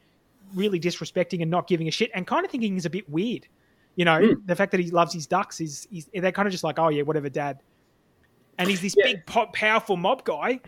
[0.53, 3.47] really disrespecting and not giving a shit, and kind of thinking he's a bit weird.
[3.95, 4.47] You know, mm.
[4.47, 6.89] the fact that he loves his ducks is, is they're kind of just like, oh
[6.89, 7.59] yeah, whatever, dad.
[8.57, 9.07] and he's this Yeah.
[9.07, 10.59] big, pop, powerful mob guy.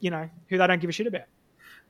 [0.00, 1.26] You know, who they don't give a shit about.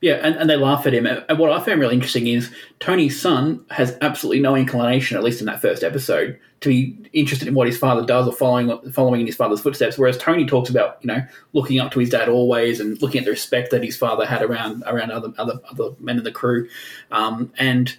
[0.01, 1.05] Yeah, and, and they laugh at him.
[1.05, 5.41] And what I found really interesting is Tony's son has absolutely no inclination, at least
[5.41, 9.21] in that first episode, to be interested in what his father does or following following
[9.21, 9.99] in his father's footsteps.
[9.99, 13.25] Whereas Tony talks about you know looking up to his dad always and looking at
[13.25, 16.67] the respect that his father had around around other other, other men in the crew,
[17.11, 17.95] um, and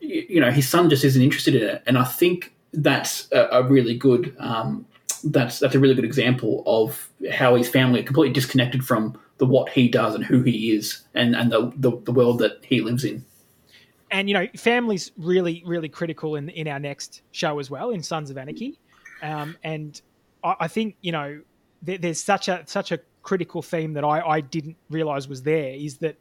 [0.00, 1.82] you know his son just isn't interested in it.
[1.86, 4.36] And I think that's a, a really good.
[4.38, 4.84] Um,
[5.24, 9.46] that's that's a really good example of how his family are completely disconnected from the
[9.46, 12.80] what he does and who he is and and the the, the world that he
[12.80, 13.24] lives in.
[14.10, 18.02] and you know, family's really, really critical in in our next show as well, in
[18.02, 18.78] Sons of Anarchy.
[19.22, 20.00] Um, and
[20.44, 21.40] I, I think you know,
[21.82, 25.74] there, there's such a such a critical theme that I, I didn't realize was there
[25.74, 26.16] is that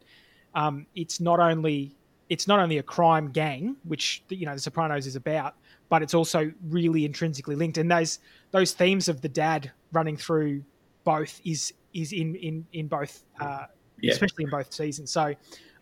[0.56, 1.96] um, it's not only
[2.30, 5.56] it's not only a crime gang, which you know The Sopranos is about,
[5.90, 7.78] but it's also really intrinsically linked.
[7.78, 8.20] And those
[8.52, 10.64] those themes of the dad running through
[11.06, 13.66] both is is in in in both, uh,
[14.02, 14.12] Yeah.
[14.12, 15.10] especially in both seasons.
[15.12, 15.34] So,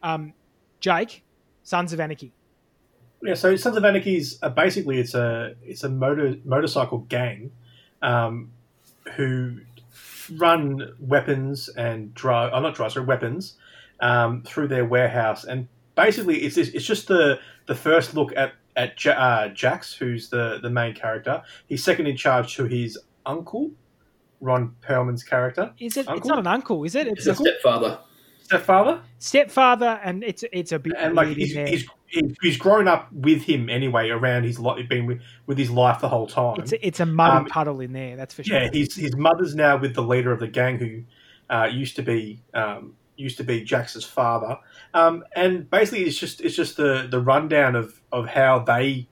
[0.03, 0.33] um,
[0.79, 1.23] Jake,
[1.63, 2.31] Sons of Anarchy.
[3.23, 7.51] Yeah, so Sons of Anarchy's uh, basically it's a it's a motor motorcycle gang
[8.03, 8.51] um,
[9.15, 9.59] who
[10.37, 12.51] run weapons and drug.
[12.53, 13.55] Oh, not drugs, sorry, weapons
[14.01, 18.53] um, through their warehouse, and basically it's it's it's just the the first look at
[18.75, 21.41] at ja- uh, Jax, who's the the main character.
[21.67, 23.71] He's second in charge to his uncle,
[24.43, 26.05] Ron Perlman's character, Is it?
[26.09, 27.07] It's not an uncle, is it?
[27.07, 27.99] It's It's a a stepfather.
[28.43, 29.01] stepfather.
[29.19, 31.65] stepfather, and it's it's a big and like in he's, there.
[31.67, 35.71] he's he's he's grown up with him anyway around his life been with, with his
[35.71, 38.15] life the whole time It's a, it's a muddy Um, puddle in there.
[38.17, 38.59] That's for sure.
[38.59, 41.03] yeah his his mother's now with the leader of the gang who
[41.49, 44.57] uh, used to be um, used to be Jax's father
[44.93, 49.07] um, and basically it's just it's just the the rundown of of how they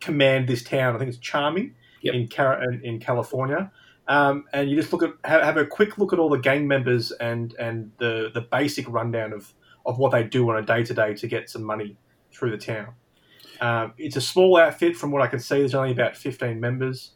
[0.00, 2.14] command this town I think it's Charming Yep.
[2.14, 3.70] in, Car- in in California
[4.10, 6.66] um, and you just look at have, have a quick look at all the gang
[6.66, 9.54] members and and the the basic rundown of
[9.86, 11.96] of what they do on a day to day to get some money
[12.32, 12.88] through the town.
[13.60, 15.58] Um, it's a small outfit, from what I can see.
[15.58, 17.12] There's only about 15 members,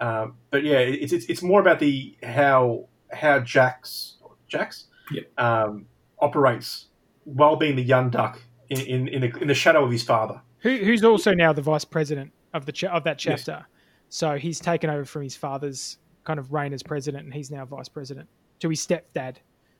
[0.00, 5.38] um, but yeah, it's, it's it's more about the how how Jax Jax Yep.
[5.38, 5.86] um,
[6.18, 6.86] operates
[7.24, 10.40] while being the young duck in in, in, the, in the shadow of his father.
[10.60, 13.44] Who, who's also now the vice president of the cha- of that Yes.
[13.44, 13.66] chapter.
[14.08, 17.64] So he's taken over from his father's kind of reign as president, and he's now
[17.64, 18.28] vice president
[18.60, 19.36] to his stepdad,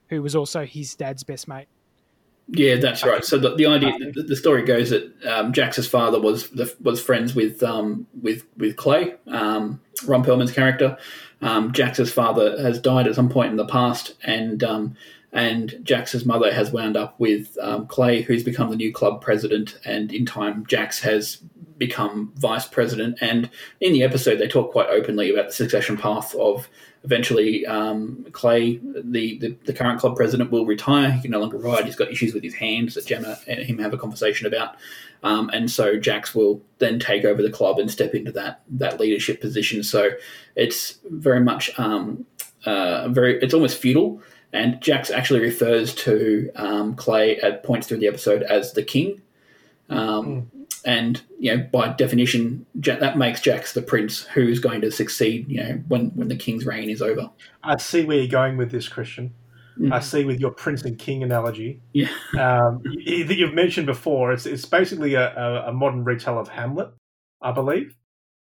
[0.09, 1.67] who was also his dad's best mate.
[2.49, 3.25] Yeah, that's right.
[3.25, 6.51] So the, the idea, the, the story goes that um, Jax's father was
[6.83, 10.99] was friends with um, with with Clay, um, Ron Perlman's character.
[11.41, 14.97] Um, Jax's father has died at some point in the past, and um,
[15.35, 19.79] and Jax's mother has wound up with um, Clay, who's become the new club president,
[19.85, 21.39] and in time, Jax has
[21.77, 23.19] become vice president.
[23.21, 26.69] And in the episode, they talk quite openly about the succession path of
[27.03, 31.11] eventually um, Clay, the, the, the current club president, will retire.
[31.11, 31.85] He can no longer ride.
[31.85, 34.77] He's got issues with his hands that Gemma and him have a conversation about.
[35.25, 39.01] Um, and so Jax will then take over the club and step into that that
[39.01, 39.83] leadership position.
[39.83, 40.11] So
[40.55, 42.25] it's very much um,
[42.67, 44.23] uh, very it's almost feudal.
[44.55, 49.21] And Jax actually refers to um, Clay at points through the episode as the king.
[49.91, 50.51] Um,
[50.87, 55.49] And you know, by definition, that makes Jax the prince who's going to succeed.
[55.49, 57.31] You know, when when the king's reign is over.
[57.63, 59.35] I see where you're going with this, Christian.
[59.91, 61.81] I see with your prince and king analogy.
[61.93, 62.11] Yeah.
[62.39, 64.33] um, that you've mentioned before.
[64.33, 66.91] It's it's basically a, a, a modern retell of Hamlet,
[67.43, 67.97] I believe.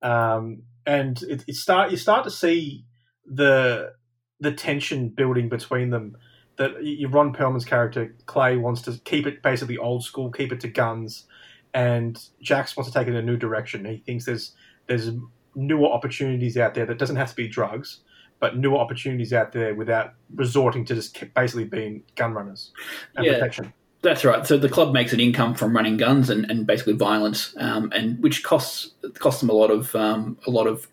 [0.03, 2.85] Um, and it, it start you start to see
[3.27, 3.93] the
[4.41, 6.17] the tension building between them.
[6.57, 6.73] That
[7.09, 11.25] Ron Perlman's character Clay wants to keep it basically old school, keep it to guns,
[11.73, 13.85] and Jax wants to take it in a new direction.
[13.85, 14.53] He thinks there's
[14.87, 15.11] there's
[15.55, 18.01] newer opportunities out there that doesn't have to be drugs,
[18.41, 22.73] but newer opportunities out there without resorting to just basically being gun runners
[23.17, 23.35] and Yeah.
[23.35, 23.73] protection.
[24.03, 24.47] That's right.
[24.47, 28.23] So the club makes an income from running guns and, and basically violence, um, and
[28.23, 30.89] which costs costs them a lot of um, a lot of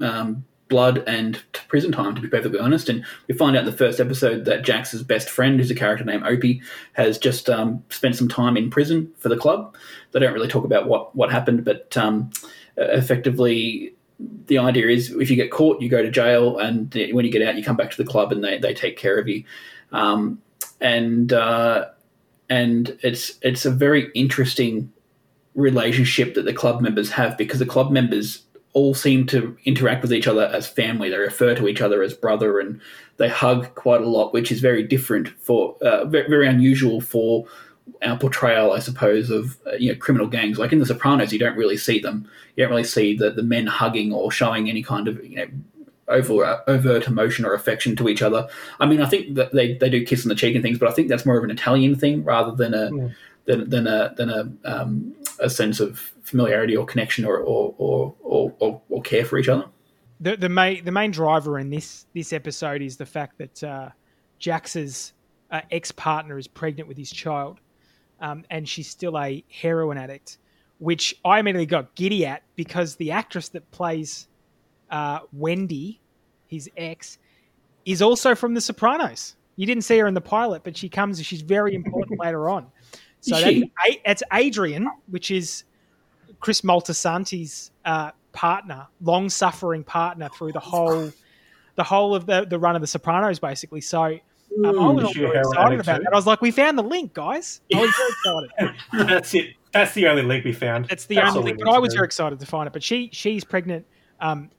[0.00, 2.88] um, blood and prison time, to be perfectly honest.
[2.88, 6.04] And we find out in the first episode that Jax's best friend, who's a character
[6.04, 6.62] named Opie,
[6.94, 9.76] has just um, spent some time in prison for the club.
[10.12, 12.30] They don't really talk about what what happened, but um,
[12.76, 13.94] effectively.
[14.46, 17.42] The idea is if you get caught, you go to jail, and when you get
[17.42, 19.42] out, you come back to the club and they, they take care of you.
[19.90, 20.40] Um,
[20.80, 21.86] and uh,
[22.48, 24.92] and it's it's a very interesting
[25.54, 28.42] relationship that the club members have because the club members
[28.74, 31.10] all seem to interact with each other as family.
[31.10, 32.80] They refer to each other as brother, and
[33.18, 37.46] they hug quite a lot, which is very different for uh, very, very unusual for
[38.02, 40.58] our portrayal, I suppose, of uh, you know criminal gangs.
[40.58, 42.28] Like in The Sopranos, you don't really see them.
[42.56, 45.46] You don't really see the the men hugging or showing any kind of you know
[46.08, 48.48] over overt emotion or affection to each other.
[48.80, 50.88] I mean, I think that they, they do kiss on the cheek and things, but
[50.88, 53.14] I think that's more of an Italian thing rather than a Mm.
[53.46, 58.14] than, than a than a um, a sense of familiarity or connection or or, or,
[58.20, 59.66] or, or or care for each other.
[60.20, 63.88] the the main the main driver in this this episode is the fact that uh,
[64.40, 65.12] Jax's
[65.50, 67.60] uh, ex partner is pregnant with his child,
[68.20, 70.38] um, and she's still a heroin addict,
[70.78, 74.28] which I immediately got giddy at because the actress that plays
[74.90, 76.00] uh, Wendy,
[76.46, 77.18] his ex,
[77.84, 79.36] is also from The Sopranos.
[79.56, 81.22] You didn't see her in the pilot, but she comes.
[81.24, 82.66] She's very important later on.
[83.20, 83.60] So that's,
[84.04, 85.64] that's Adrian, which is
[86.42, 91.10] Chris Moltisanti's uh, partner, long-suffering partner through the whole,
[91.76, 93.80] the whole of the, the run of The Sopranos, basically.
[93.80, 94.18] So um,
[94.64, 96.02] I was Is all she a very excited about too?
[96.02, 96.12] that.
[96.12, 97.60] I was like, we found the link, guys.
[97.74, 97.94] I was
[98.26, 98.48] very
[98.90, 99.08] excited.
[99.08, 99.54] That's it.
[99.72, 100.88] That's the only link we found.
[100.88, 101.64] That's the That's only link.
[101.64, 102.72] But I was very excited to find it.
[102.74, 103.86] But she she's pregnant.
[104.20, 104.50] Um,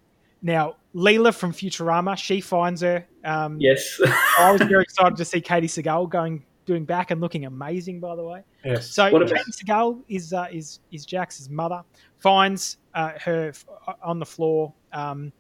[0.41, 3.05] now Leela from Futurama, she finds her.
[3.23, 3.99] Um, Yes,
[4.39, 7.99] I was very excited to see Katie Seagal going doing back and looking amazing.
[7.99, 8.89] By the way, Yes.
[8.91, 11.83] so What Katie Seagal is uh, is is Jax's mother.
[12.17, 13.65] Finds uh, her f-
[14.01, 15.31] on the floor um,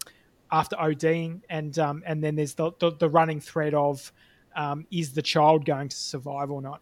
[0.51, 4.11] after ODing, and um, and then there's the, the the running thread of
[4.55, 6.81] um, is the child going to survive or not,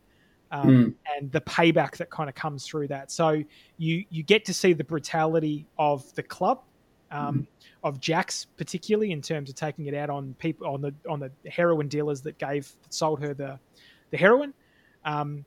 [0.51, 0.95] um, Mm.
[1.17, 3.11] and the payback that kind of comes through that.
[3.11, 3.43] So
[3.77, 6.61] you you get to see the brutality of the club.
[7.11, 7.45] Um,
[7.83, 11.29] Of Jax, particularly in terms of taking it out on people on the on the
[11.49, 13.59] heroin dealers that gave that sold her the
[14.11, 14.53] the heroin,
[15.05, 15.43] um,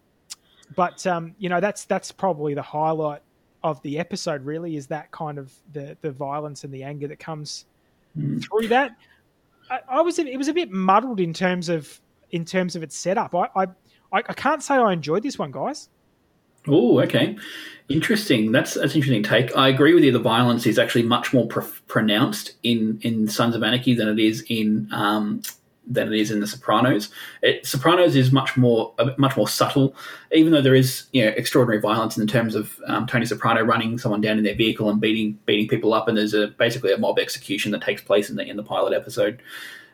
[0.74, 3.22] but um, you know that's that's probably the highlight
[3.62, 4.44] of the episode.
[4.44, 7.66] Really, is that kind of the the violence and the anger that comes
[8.16, 8.44] Mm.
[8.44, 8.96] through that.
[9.70, 12.00] I, I was it was a bit muddled in terms of
[12.30, 13.34] in terms of its setup.
[13.34, 13.66] I I,
[14.12, 15.88] I can't say I enjoyed this one, guys.
[16.68, 17.36] Oh, okay.
[17.88, 18.52] Interesting.
[18.52, 19.56] That's that's an interesting take.
[19.56, 20.12] I agree with you.
[20.12, 24.18] The violence is actually much more pr- pronounced in in Sons of Anarchy than it
[24.18, 25.42] is in um,
[25.86, 27.10] than it is in The Sopranos.
[27.42, 29.94] It, Sopranos is much more much more subtle,
[30.32, 33.98] even though there is you know extraordinary violence in terms of um, Tony Soprano running
[33.98, 36.98] someone down in their vehicle and beating beating people up, and there's a basically a
[36.98, 39.42] mob execution that takes place in the in the pilot episode.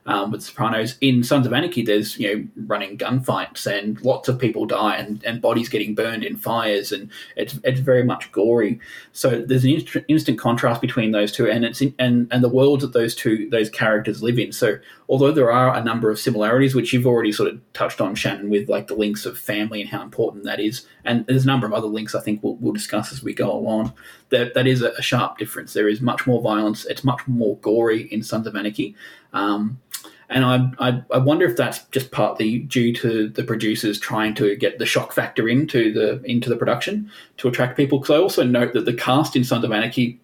[0.06, 4.38] Um, with Sopranos in Sons of Anarchy, there's you know running gunfights and lots of
[4.38, 8.80] people die and, and bodies getting burned in fires and it's it's very much gory.
[9.12, 12.48] So there's an inst- instant contrast between those two, and it's in, and and the
[12.48, 14.52] worlds that those two those characters live in.
[14.52, 14.78] So
[15.10, 18.48] although there are a number of similarities, which you've already sort of touched on, Shannon,
[18.48, 21.66] with like the links of family and how important that is, and there's a number
[21.66, 23.92] of other links I think we'll, we'll discuss as we go along.
[24.28, 25.72] That that is a, sharp difference.
[25.72, 26.86] There is much more violence.
[26.86, 28.94] It's much more gory in Sons of Anarchy.
[29.32, 29.80] Um,
[30.28, 34.54] and I, I, I wonder if that's just partly due to the producers trying to
[34.54, 37.98] get the shock factor into the into the production to attract people.
[37.98, 40.20] Because I also note that the cast in Sons of Anarchy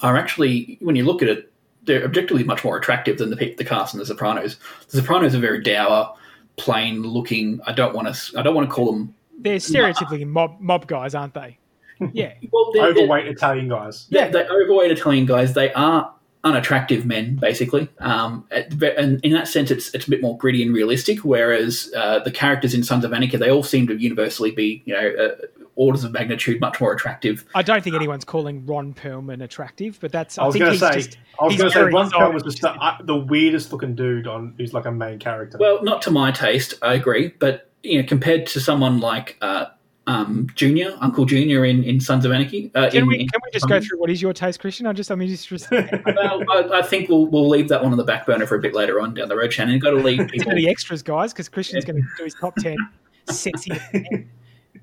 [0.00, 1.52] are actually, when you look at it,
[1.86, 4.56] they're objectively much more attractive than the the cast in The Sopranos.
[4.90, 6.14] The Sopranos are very dour,
[6.56, 7.60] plain looking.
[7.66, 11.14] I don't want to I don't want to call them They're stereotypically mob mob guys,
[11.14, 11.58] aren't they?
[12.12, 14.06] Yeah, well they're, they're- Overweight Italian guys.
[14.10, 15.54] yeah, they're overweight Italian guys.
[15.54, 16.12] They are
[16.44, 17.88] unattractive men, basically.
[17.98, 21.20] Um, at- and in that sense, it's it's a bit more gritty and realistic.
[21.20, 24.92] Whereas uh, the characters in Sons of Anarchy, they all seem to universally be, you
[24.94, 25.46] know, uh,
[25.76, 27.44] orders of magnitude much more attractive.
[27.54, 30.38] I don't think anyone's calling Ron Perlman attractive, but that's.
[30.38, 31.84] I, I was think going to he's say, just I was he's going to say,
[31.92, 35.18] Ron Perlman was just the, uh, the weirdest looking dude on who's like a main
[35.18, 35.58] character.
[35.60, 39.66] Well, not to my taste, I agree, but you know, compared to someone like uh,
[40.06, 43.40] um, Junior, Uncle Junior in, in Sons of Anarchy, uh, Can in- we in- can
[43.44, 44.86] we just go through what is your taste, Christian?
[44.86, 47.92] I just I mean just, just well, I, I think we'll we'll leave that one
[47.92, 49.74] on the back burner for a bit later on down the road, Shannon.
[49.74, 50.54] You've got to leave people.
[50.54, 52.76] the extras, guys, because Christian's going to do his top ten
[53.26, 54.30] sexiest men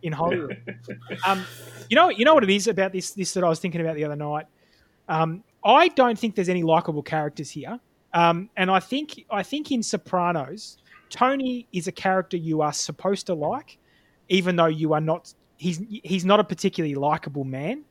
[0.03, 0.57] in Hollywood.
[1.25, 1.45] Um,
[1.89, 3.95] you know, you know what it is about this this that I was thinking about
[3.95, 4.45] the other night.
[5.07, 7.79] Um, I don't think there's any likable characters here,
[8.13, 10.77] um, and I think I think in Sopranos,
[11.09, 13.77] Tony is a character you are supposed to like,
[14.29, 15.33] even though you are not.
[15.57, 17.83] He's he's not a particularly likable man.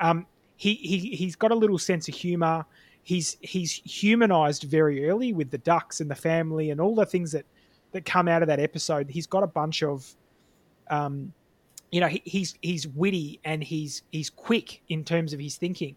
[0.00, 2.66] Um, he he he's got a little sense of humor.
[3.02, 7.32] He's he's humanized very early with the ducks and the family and all the things
[7.32, 7.46] that
[7.94, 9.08] that come out of that episode.
[9.08, 10.14] He's got a bunch of,
[10.90, 11.32] um,
[11.94, 15.94] you know, he, he's he's witty and he's he's quick in terms of his thinking.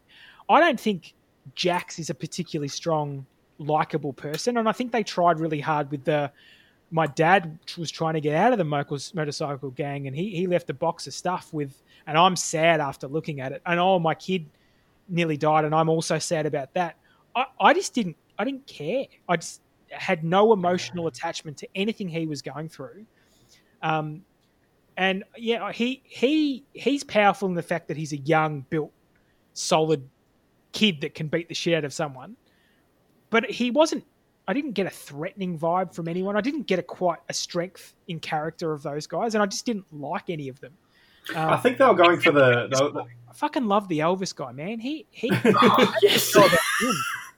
[0.48, 1.16] I don't think
[1.56, 3.26] Jax is a particularly strong,
[3.58, 6.32] likable person, and I think they tried really hard with the.
[6.92, 10.46] My dad was trying to get out of the motor- motorcycle gang, and he he
[10.46, 13.64] left a box of stuff with, and I'm sad after looking at it.
[13.66, 14.46] And oh, my kid
[15.10, 16.96] nearly died, and I'm also sad about that.
[17.36, 19.06] I, I just didn't I didn't care.
[19.28, 23.04] I just had no emotional attachment to anything he was going through.
[23.82, 24.22] Um,
[24.98, 28.92] and yeah, he he he's powerful in the fact that he's a young, built,
[29.54, 30.10] solid
[30.74, 32.36] kid that can beat the shit out of someone.
[33.30, 34.04] but he wasn't.
[34.50, 36.38] I didn't get a threatening vibe from anyone.
[36.38, 39.66] I didn't get a quite a strength in character of those guys, and I just
[39.66, 40.74] didn't like any of them.
[41.36, 44.52] Um, I think they were going for the, the, I fucking love the Elvis guy,
[44.54, 44.80] man.
[44.80, 45.30] He he.
[45.46, 46.34] Oh, yes.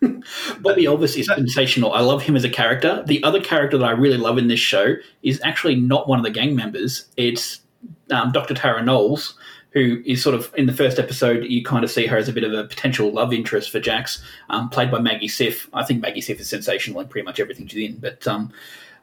[0.62, 1.94] Bobby Elvis is sensational.
[1.94, 3.04] I love him as a character.
[3.06, 6.24] The other character that I really love in this show is actually not one of
[6.24, 7.06] the gang members.
[7.18, 7.62] It's
[8.10, 8.54] um, Dr.
[8.54, 9.36] Tara Knowles,
[9.72, 11.44] who is sort of in the first episode.
[11.46, 14.24] You kind of see her as a bit of a potential love interest for Jax,
[14.50, 15.68] um, played by Maggie Siff.
[15.74, 17.98] I think Maggie Siff is sensational in pretty much everything she's in.
[17.98, 18.54] But um,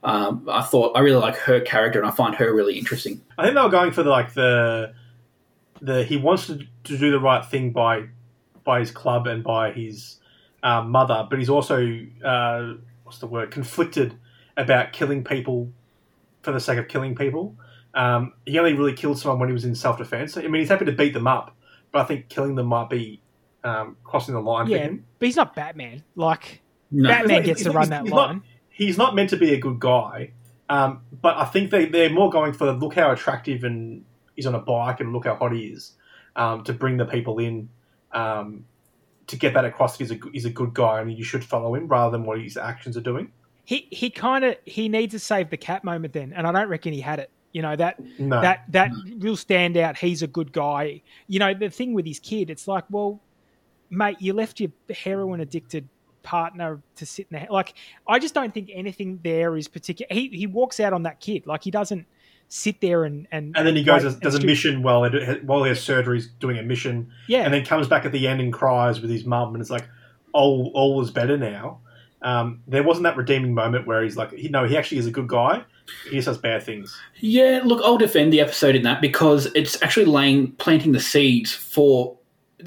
[0.03, 3.21] um, I thought I really like her character, and I find her really interesting.
[3.37, 4.95] I think they were going for the, like the
[5.81, 8.07] the he wants to, to do the right thing by
[8.65, 10.17] by his club and by his
[10.63, 14.15] um, mother, but he's also uh, what's the word conflicted
[14.57, 15.71] about killing people
[16.43, 17.55] for the sake of killing people.
[17.95, 20.37] Um, he only really killed someone when he was in self defense.
[20.37, 21.55] I mean, he's happy to beat them up,
[21.93, 23.21] but I think killing them might be
[23.65, 25.05] um, crossing the line for yeah, him.
[25.19, 26.03] but he's not Batman.
[26.15, 27.09] Like No.
[27.09, 28.43] Batman He's gets he's to not- run he's- that he's not- line.
[28.69, 30.33] He's not meant to be a good guy,
[30.69, 34.05] um, but I think they, they're more going for look how attractive and
[34.35, 35.95] he's on a bike and look how hot he is
[36.37, 37.71] um, to bring the people in
[38.13, 38.67] um,
[39.27, 41.75] to get that across that he's a, he's a good guy and you should follow
[41.75, 43.33] him rather than what his actions are doing.
[43.65, 46.69] He he kind of he needs a save the cat moment then, and I don't
[46.69, 47.31] reckon he had it.
[47.53, 48.41] You know that No.
[48.41, 49.97] that that real standout.
[49.97, 51.03] He's a good guy.
[51.27, 52.51] You know the thing with his kid.
[52.51, 53.21] It's like, well,
[53.91, 55.89] mate, you left your heroin addicted
[56.23, 57.75] partner to sit in the like.
[58.07, 60.09] I just don't think anything there is particular.
[60.13, 62.07] He he walks out on that kid like he doesn't
[62.49, 65.11] sit there and and and then he goes wait and does a mission while they
[65.11, 66.19] do, while he has surgery.
[66.19, 69.11] He's doing a mission, Yeah, and then comes back at the end and cries with
[69.11, 69.89] his mum, and it's like
[70.33, 71.81] all all is better now.
[72.23, 75.11] Um, there wasn't that redeeming moment where he's like, he, no, he actually is a
[75.11, 75.65] good guy.
[76.11, 76.99] He just does bad things.
[77.21, 81.53] Yeah, look, I'll defend the episode in that because it's actually laying planting the seeds
[81.53, 82.19] for,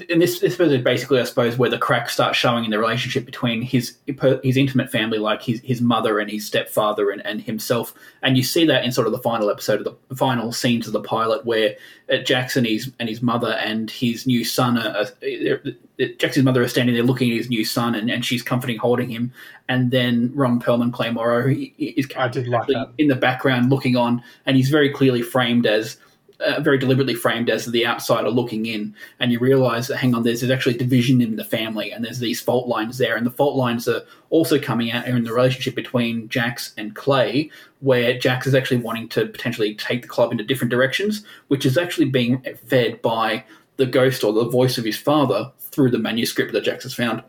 [0.08, 3.26] and this this is basically, I suppose, where the cracks start showing in the relationship
[3.26, 3.96] between his
[4.42, 8.42] his intimate family, like his his mother and his stepfather and, and himself, and you
[8.44, 11.44] see that in sort of the final episode of the final scenes of the pilot,
[11.44, 11.74] where
[12.12, 15.06] uh, Jackson his and his mother and his new son are.
[15.26, 15.62] are
[16.18, 19.10] Jackson's mother is standing there looking at his new son, and, and she's comforting, holding
[19.10, 19.30] him.
[19.68, 24.22] And then Ron Perlman, Clay Morrow, he- he- is like in the background looking on,
[24.46, 25.98] and he's very clearly framed as,
[26.40, 28.94] uh, very deliberately framed as the outsider looking in.
[29.18, 32.18] And you realise that, hang on, there's, there's actually division in the family, and there's
[32.18, 35.74] these fault lines there, and the fault lines are also coming out in the relationship
[35.74, 40.44] between Jax and Clay, where Jax is actually wanting to potentially take the club into
[40.44, 43.44] different directions, which is actually being fed by
[43.76, 47.22] the ghost or the voice of his father through the manuscript that Jax has found.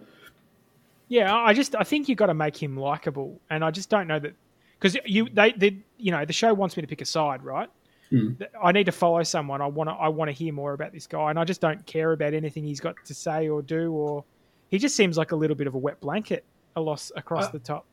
[1.07, 4.07] Yeah, I just I think you've got to make him likable, and I just don't
[4.07, 4.33] know that
[4.79, 7.69] because you they, they you know the show wants me to pick a side, right?
[8.11, 8.31] Hmm.
[8.61, 9.61] I need to follow someone.
[9.61, 11.83] I want to I want to hear more about this guy, and I just don't
[11.85, 14.23] care about anything he's got to say or do, or
[14.69, 16.43] he just seems like a little bit of a wet blanket,
[16.75, 17.85] a loss across Uh, the top.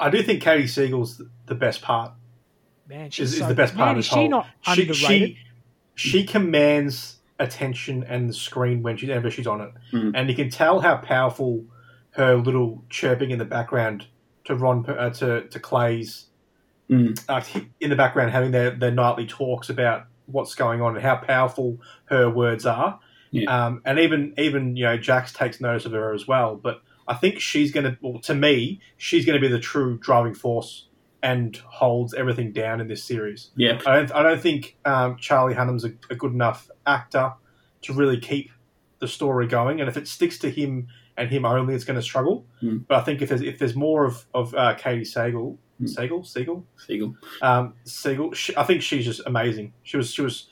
[0.00, 2.12] I do think Katie Siegel's the best part.
[2.88, 4.28] Man, she's Is, is the best part man, of is this she whole.
[4.28, 4.96] not she, underrated?
[4.96, 5.38] she
[5.94, 10.12] she commands attention and the screen when she's whenever she's on it, Mm.
[10.14, 11.64] and you can tell how powerful
[12.12, 14.06] her little chirping in the background
[14.44, 16.26] to Ron uh, to to Clay's
[16.90, 17.18] Mm.
[17.28, 17.42] uh,
[17.80, 21.78] in the background having their, their nightly talks about what's going on and how powerful
[22.06, 23.00] her words are.
[23.30, 23.66] Yeah.
[23.66, 26.56] Um, and even even you know Jax takes notice of her as well.
[26.56, 29.98] But I think she's going to, well, to me, she's going to be the true
[29.98, 30.88] driving force
[31.22, 33.50] and holds everything down in this series.
[33.56, 33.80] Yeah.
[33.86, 37.32] I don't I don't think um, Charlie Hunnam's a, a good enough actor
[37.82, 38.50] to really keep
[38.98, 39.80] the story going.
[39.80, 42.46] And if it sticks to him and him only, it's going to struggle.
[42.60, 42.78] Hmm.
[42.88, 46.02] But I think if there's if there's more of of uh, Katie Sagal, Hmm.
[46.02, 47.14] Sagal, Siegel, Siegel.
[47.42, 48.32] um, Siegel.
[48.32, 49.72] She, I think she's just amazing.
[49.82, 50.48] She was she was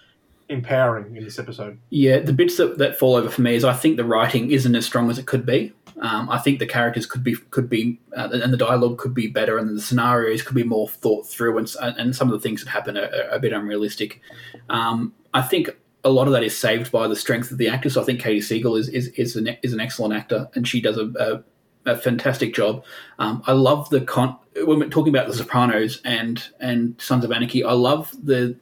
[0.48, 1.78] empowering in this episode.
[1.90, 4.74] Yeah, the bits that, that fall over for me is I think the writing isn't
[4.74, 5.72] as strong as it could be.
[6.00, 9.28] Um, I think the characters could be could be uh, and the dialogue could be
[9.28, 12.62] better, and the scenarios could be more thought through, and and some of the things
[12.64, 14.20] that happen are, are a bit unrealistic.
[14.68, 15.70] Um, I think
[16.04, 17.96] a lot of that is saved by the strength of the actors.
[17.96, 20.98] I think Katie Siegel is is is an, is an excellent actor, and she does
[20.98, 21.44] a,
[21.86, 22.84] a, a fantastic job.
[23.20, 27.32] Um, I love the con when we're talking about The Sopranos and and Sons of
[27.32, 27.64] Anarchy.
[27.64, 28.56] I love the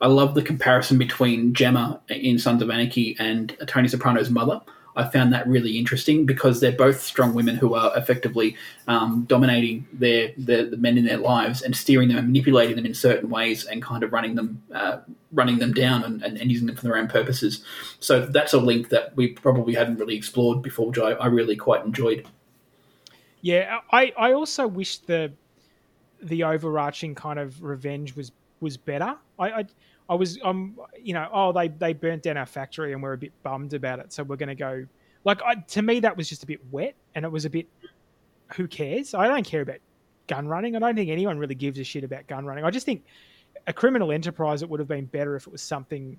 [0.00, 4.60] I love the comparison between Gemma in Sons of Anarchy and Tony Soprano's mother.
[4.96, 9.86] I found that really interesting because they're both strong women who are effectively um, dominating
[9.92, 13.28] their, their the men in their lives and steering them and manipulating them in certain
[13.28, 14.98] ways and kind of running them uh,
[15.32, 17.64] running them down and, and, and using them for their own purposes.
[17.98, 21.56] So that's a link that we probably hadn't really explored before, which I, I really
[21.56, 22.28] quite enjoyed.
[23.44, 25.30] Yeah, I, I also wish the
[26.22, 29.16] the overarching kind of revenge was was better.
[29.38, 29.64] I I,
[30.08, 33.18] I was um you know oh they they burnt down our factory and we're a
[33.18, 34.86] bit bummed about it, so we're going to go
[35.24, 37.68] like I, to me that was just a bit wet and it was a bit
[38.54, 39.12] who cares?
[39.12, 39.80] I don't care about
[40.26, 40.74] gun running.
[40.74, 42.64] I don't think anyone really gives a shit about gun running.
[42.64, 43.04] I just think
[43.66, 46.18] a criminal enterprise it would have been better if it was something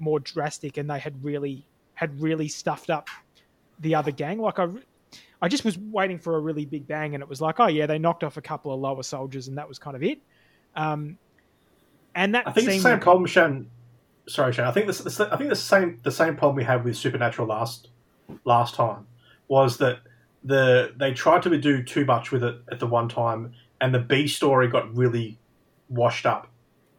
[0.00, 3.08] more drastic and they had really had really stuffed up
[3.78, 4.40] the other gang.
[4.40, 4.66] Like I,
[5.40, 7.86] I just was waiting for a really big bang, and it was like, oh yeah,
[7.86, 10.20] they knocked off a couple of lower soldiers, and that was kind of it.
[10.74, 11.18] Um,
[12.14, 13.70] and that I think the same problem, Shan.
[14.26, 14.66] Sorry, Shan.
[14.66, 15.20] I think this, this.
[15.20, 17.88] I think the same the same problem we had with Supernatural last
[18.44, 19.06] last time
[19.46, 20.00] was that
[20.44, 24.00] the they tried to do too much with it at the one time, and the
[24.00, 25.38] B story got really
[25.88, 26.48] washed up.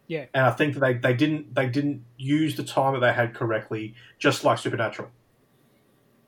[0.06, 3.12] Yeah, and I think that they, they didn't they didn't use the time that they
[3.12, 5.10] had correctly, just like Supernatural.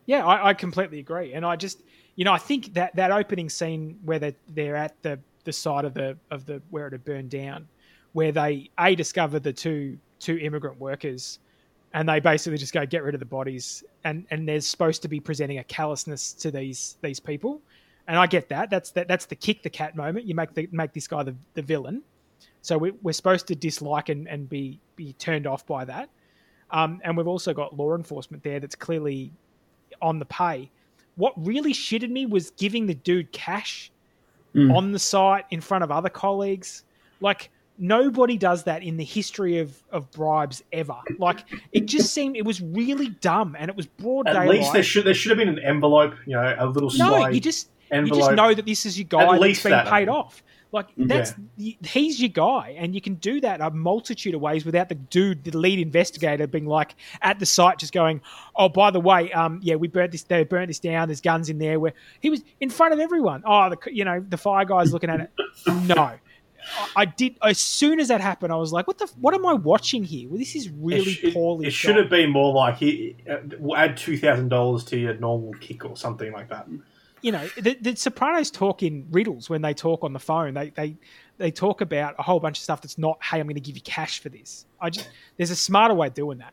[0.06, 1.82] Yeah, I, I completely agree, and I just
[2.16, 5.84] you know I think that that opening scene where they they're at the the side
[5.84, 7.68] of the of the where it had burned down,
[8.12, 11.38] where they a discover the two two immigrant workers
[11.94, 15.08] and they basically just go get rid of the bodies and and there's supposed to
[15.08, 17.60] be presenting a callousness to these these people.
[18.08, 18.68] And i get that.
[18.68, 20.26] That's that, that's the kick the cat moment.
[20.26, 22.02] You make the make this guy the, the villain.
[22.60, 26.08] So we, we're supposed to dislike and, and be be turned off by that.
[26.70, 29.32] Um, and we've also got law enforcement there that's clearly
[30.02, 30.70] on the pay
[31.14, 33.90] what really shitted me was giving the dude cash
[34.54, 34.74] mm.
[34.74, 36.84] on the site in front of other colleagues
[37.20, 40.96] like nobody does that in the history of, of bribes ever.
[41.18, 44.36] Like it just seemed it was really dumb and it was broad daylight.
[44.36, 44.58] At daylight.
[44.60, 47.26] least there should there should have been an envelope, you know, a little no.
[47.28, 48.16] You just envelope.
[48.16, 50.42] you just know that this is your guy that's being that, paid off.
[50.72, 51.74] Like that's yeah.
[51.82, 55.44] he's your guy, and you can do that a multitude of ways without the dude,
[55.44, 58.22] the lead investigator, being like at the site, just going,
[58.56, 61.08] "Oh, by the way, um, yeah, we burnt this, they burnt this down.
[61.08, 63.42] There's guns in there." Where he was in front of everyone.
[63.44, 65.30] Oh, the you know the fire guy's looking at it.
[65.66, 66.12] No,
[66.96, 68.50] I did as soon as that happened.
[68.50, 69.12] I was like, "What the?
[69.20, 70.28] What am I watching here?
[70.30, 73.98] Well, this is really it poorly." It, should have been more like, he, uh, "Add
[73.98, 76.66] two thousand dollars to your normal kick or something like that."
[77.22, 80.54] You know, the, the, Sopranos talk in riddles when they talk on the phone.
[80.54, 80.96] They they
[81.38, 83.76] they talk about a whole bunch of stuff that's not, "Hey, I'm going to give
[83.76, 86.52] you cash for this." I just there's a smarter way of doing that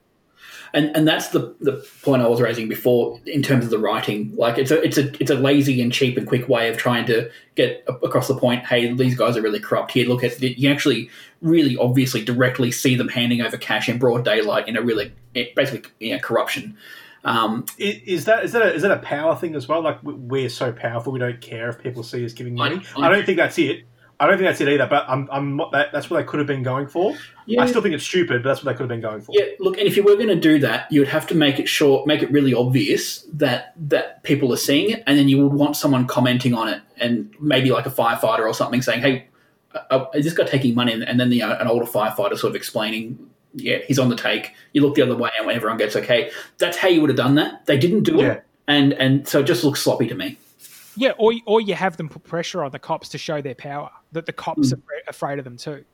[0.73, 4.33] and and that's the the point I was raising before in terms of the writing.
[4.35, 7.05] Like it's a it's a it's a lazy and cheap and quick way of trying
[7.07, 8.65] to get across the point.
[8.65, 9.91] Hey, these guys are really corrupt.
[9.91, 11.09] Here, look at you actually
[11.41, 15.45] really obviously directly see them handing over cash in broad daylight in a really eh,
[15.55, 16.77] basically you know, corruption.
[17.23, 19.81] Um, is that is that a, is that a power thing as well?
[19.81, 22.81] Like we're so powerful, we don't care if people see us giving money.
[22.95, 23.85] I, I, I don't think that's it.
[24.21, 24.85] I don't think that's it either.
[24.85, 27.15] But I'm, I'm not, that, that's what they could have been going for.
[27.45, 27.61] Yeah.
[27.61, 29.33] I still think it's stupid, but that's what they could have been going for.
[29.33, 31.57] Yeah, look, and if you were going to do that, you would have to make
[31.57, 35.41] it short, make it really obvious that that people are seeing it, and then you
[35.41, 39.27] would want someone commenting on it, and maybe like a firefighter or something saying, "Hey,
[39.89, 42.55] uh is this guy taking money?" And then the, uh, an older firefighter sort of
[42.55, 46.31] explaining, "Yeah, he's on the take." You look the other way, and everyone gets okay.
[46.57, 47.65] That's how you would have done that.
[47.65, 48.31] They didn't do yeah.
[48.33, 50.37] it, and and so it just looks sloppy to me.
[50.95, 53.89] Yeah, or or you have them put pressure on the cops to show their power
[54.11, 54.77] that the cops mm.
[54.77, 55.85] are afraid of them too.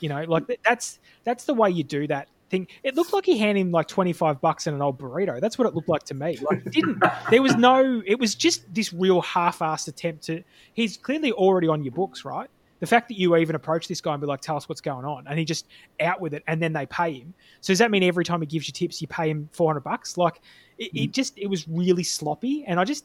[0.00, 2.68] You know, like that's that's the way you do that thing.
[2.84, 5.40] It looked like he handed him like twenty five bucks and an old burrito.
[5.40, 6.38] That's what it looked like to me.
[6.48, 8.02] Like didn't there was no.
[8.06, 10.44] It was just this real half assed attempt to.
[10.74, 12.48] He's clearly already on your books, right?
[12.82, 15.04] The fact that you even approach this guy and be like, "Tell us what's going
[15.04, 15.68] on," and he just
[16.00, 17.32] out with it, and then they pay him.
[17.60, 19.84] So does that mean every time he gives you tips, you pay him four hundred
[19.84, 20.18] bucks?
[20.18, 20.40] Like
[20.78, 21.12] it, it mm.
[21.12, 23.04] just it was really sloppy, and I just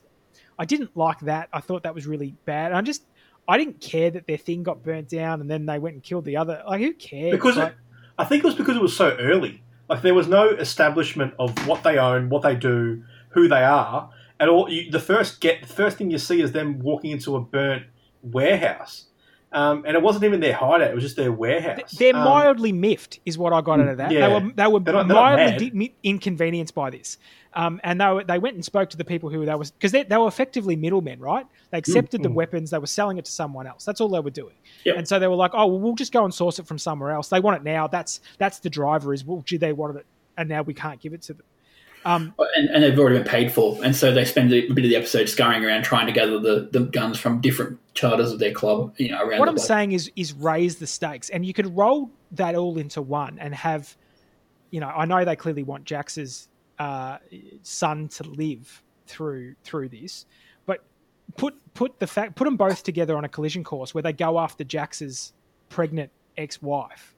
[0.58, 1.50] I didn't like that.
[1.54, 2.72] I thought that was really bad.
[2.72, 3.04] I just
[3.48, 6.26] I didn't care that their thing got burnt down and then they went and killed
[6.26, 6.62] the other.
[6.68, 7.32] Like, who cares?
[7.32, 7.78] Because like, it,
[8.18, 9.64] I think it was because it was so early.
[9.88, 14.10] Like, there was no establishment of what they own, what they do, who they are
[14.40, 14.70] at all.
[14.70, 17.84] You, the first get, the first thing you see is them walking into a burnt
[18.22, 19.06] warehouse.
[19.58, 21.92] Um, and it wasn't even their hideout; it was just their warehouse.
[21.98, 24.12] They're um, mildly miffed, is what I got out of that.
[24.12, 24.28] Yeah.
[24.28, 27.18] They were they were they're not, they're mildly inconvenienced by this.
[27.54, 29.92] Um, and they, were, they went and spoke to the people who they was because
[29.92, 31.48] they, they were effectively middlemen, right?
[31.72, 32.36] They accepted mm, the mm.
[32.36, 33.84] weapons, they were selling it to someone else.
[33.84, 34.54] That's all they were doing.
[34.84, 34.96] Yep.
[34.96, 37.12] And so they were like, "Oh, well, we'll just go and source it from somewhere
[37.12, 37.88] else." They want it now.
[37.88, 39.12] That's that's the driver.
[39.12, 40.06] Is well, gee, they wanted it,
[40.38, 41.46] and now we can't give it to them.
[42.06, 44.90] Um, and, and, they've already been paid for, and so they spend a bit of
[44.90, 48.54] the episode scurrying around trying to gather the, the guns from different charters of their
[48.54, 48.94] club.
[48.98, 49.40] You know, around.
[49.40, 53.02] What I'm saying is is raise the stakes, and you could roll that all into
[53.02, 53.98] one and have,
[54.70, 56.48] you know, I know they clearly want Jax's
[56.80, 57.18] uh,
[57.62, 60.26] son to live through through this.
[60.66, 60.84] But
[61.36, 64.40] put put the fact put them both together on a collision course where they go
[64.40, 65.34] after Jax's
[65.70, 67.16] pregnant ex-wife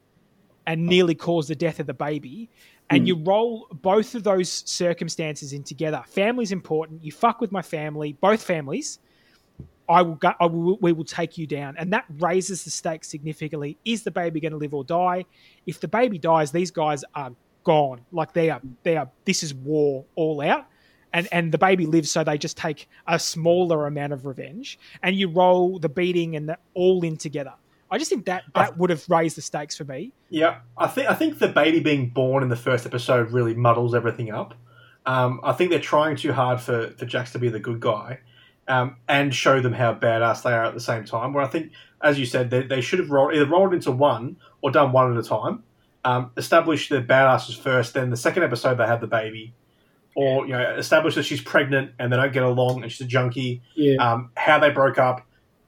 [0.65, 2.49] and nearly cause the death of the baby.
[2.89, 3.07] And mm.
[3.07, 6.03] you roll both of those circumstances in together.
[6.07, 7.03] Family's important.
[7.03, 8.99] You fuck with my family, both families.
[9.87, 13.07] I will, go, I will, we will take you down, and that raises the stakes
[13.07, 13.75] significantly.
[13.85, 15.25] Is the baby going to live or die?
[15.65, 17.31] If the baby dies, these guys are
[17.63, 18.01] gone.
[18.11, 19.09] Like they are, they are.
[19.25, 20.67] This is war all out.
[21.13, 25.15] and and the baby lives, so they just take a smaller amount of revenge, and
[25.15, 27.53] you roll the beating and the all in together.
[27.91, 30.13] I just think that that would have raised the stakes for me.
[30.29, 33.95] Yeah, I think I think the baby being born in the first episode really muddles
[33.95, 34.53] everything up.
[35.05, 38.19] Um, I think they're trying too hard for for Jax to be the good guy,
[38.67, 41.33] um, and show them how badass they are at the same time.
[41.33, 41.71] Where I think,
[42.03, 45.11] as you said, they, they should have rolled either rolled into one or done one
[45.11, 45.63] at a time.
[46.05, 49.53] Um, establish the badasses first, then the second episode they have the baby,
[50.15, 53.09] or you know, establish that she's pregnant and they don't get along and she's a
[53.09, 53.61] junkie.
[53.75, 53.95] Yeah.
[53.95, 55.25] Um, how they broke up,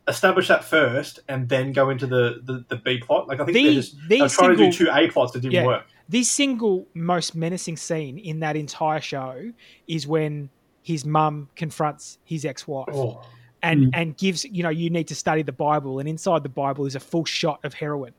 [0.08, 3.28] establish that first, and then go into the the, the B plot.
[3.28, 5.32] Like I think The- they're just the they're trying to do single- two A plots
[5.34, 5.66] that didn't Yeah.
[5.66, 5.86] work.
[6.10, 9.52] The single most menacing scene in that entire show
[9.88, 10.50] is when
[10.84, 13.22] his mum confronts his ex-wife Oh,
[13.64, 13.90] and Mm.
[13.94, 16.96] and gives you know you need to study the Bible, and inside the Bible is
[16.96, 18.14] a full shot of heroin.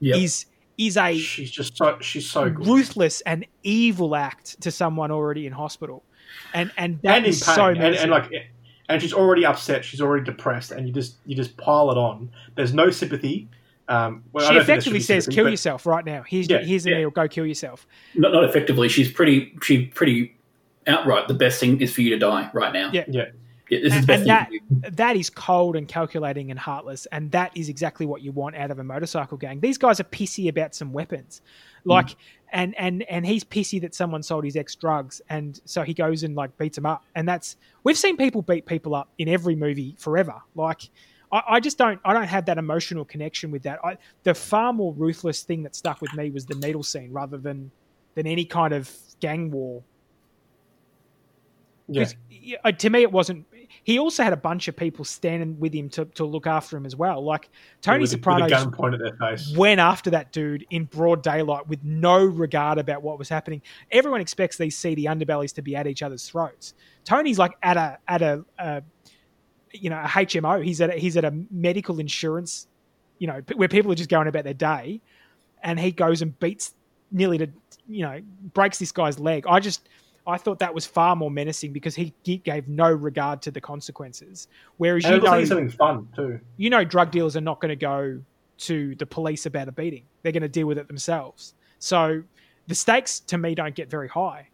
[0.00, 0.16] Yep.
[0.18, 0.46] Is
[0.78, 2.66] is a she's just so she's so good.
[2.66, 6.02] ruthless and evil act to someone already in hospital,
[6.54, 8.30] and and that and is pain, so and, and like,
[8.92, 9.84] and she's already upset.
[9.84, 12.30] She's already depressed, and you just you just pile it on.
[12.54, 13.48] There's no sympathy.
[13.88, 16.22] Um, well, she don't think there effectively says, sympathy, "Kill but- yourself right now.
[16.26, 16.96] Here's Yeah, here's the yeah.
[16.98, 17.10] needle.
[17.10, 18.88] Go kill yourself." not, not effectively.
[18.88, 19.54] She's pretty.
[19.62, 20.36] She's pretty
[20.86, 21.28] outright.
[21.28, 22.90] The best thing is for you to die right now.
[22.92, 23.04] Yeah.
[23.08, 23.26] Yeah,
[23.70, 27.06] Yeah, this is And- the best and that- that is cold and calculating and heartless,
[27.12, 29.60] and that is exactly what you want out of a motorcycle gang.
[29.60, 31.40] These guys are pissy about some weapons,
[31.84, 32.16] like,
[32.52, 36.22] and and and he's pissy that someone sold his ex drugs, and so he goes
[36.22, 39.56] and like beats them up, and that's we've seen people beat people up in every
[39.56, 40.40] movie forever.
[40.54, 40.90] Like,
[41.32, 43.80] I, I just don't I don't have that emotional connection with that.
[43.84, 47.38] I, the far more ruthless thing that stuck with me was the needle scene rather
[47.38, 47.70] than
[48.14, 48.90] than any kind of
[49.20, 49.82] gang war
[52.30, 53.46] yeah, uh, to me, it wasn't.
[53.84, 56.86] He also had a bunch of people standing with him to, to look after him
[56.86, 57.24] as well.
[57.24, 57.50] Like
[57.80, 59.56] Tony with, Soprano with gun pointed at their face.
[59.56, 63.62] went after that dude in broad daylight with no regard about what was happening.
[63.90, 66.74] Everyone expects these seedy underbellies to be at each other's throats.
[67.04, 68.82] Tony's like at a at a, a
[69.72, 70.64] you know a HMO.
[70.64, 72.68] He's at a, he's at a medical insurance,
[73.18, 75.00] you know, where people are just going about their day,
[75.62, 76.74] and he goes and beats
[77.10, 77.48] nearly to
[77.88, 78.20] you know
[78.52, 79.44] breaks this guy's leg.
[79.46, 79.88] I just
[80.26, 83.60] I thought that was far more menacing because he g- gave no regard to the
[83.60, 84.46] consequences.
[84.76, 86.40] Whereas And you it looks like know he's having fun too.
[86.56, 88.20] you know drug dealers are not going to go
[88.58, 90.04] to the police about a beating.
[90.22, 91.54] They're going to deal with it themselves.
[91.80, 92.22] So
[92.68, 94.48] the stakes to me don't get very high,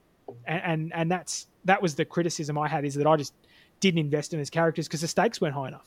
[0.47, 3.35] and and, and that's that was the criticism I had is that I just
[3.81, 5.87] didn't invest in his characters because the stakes weren't high enough.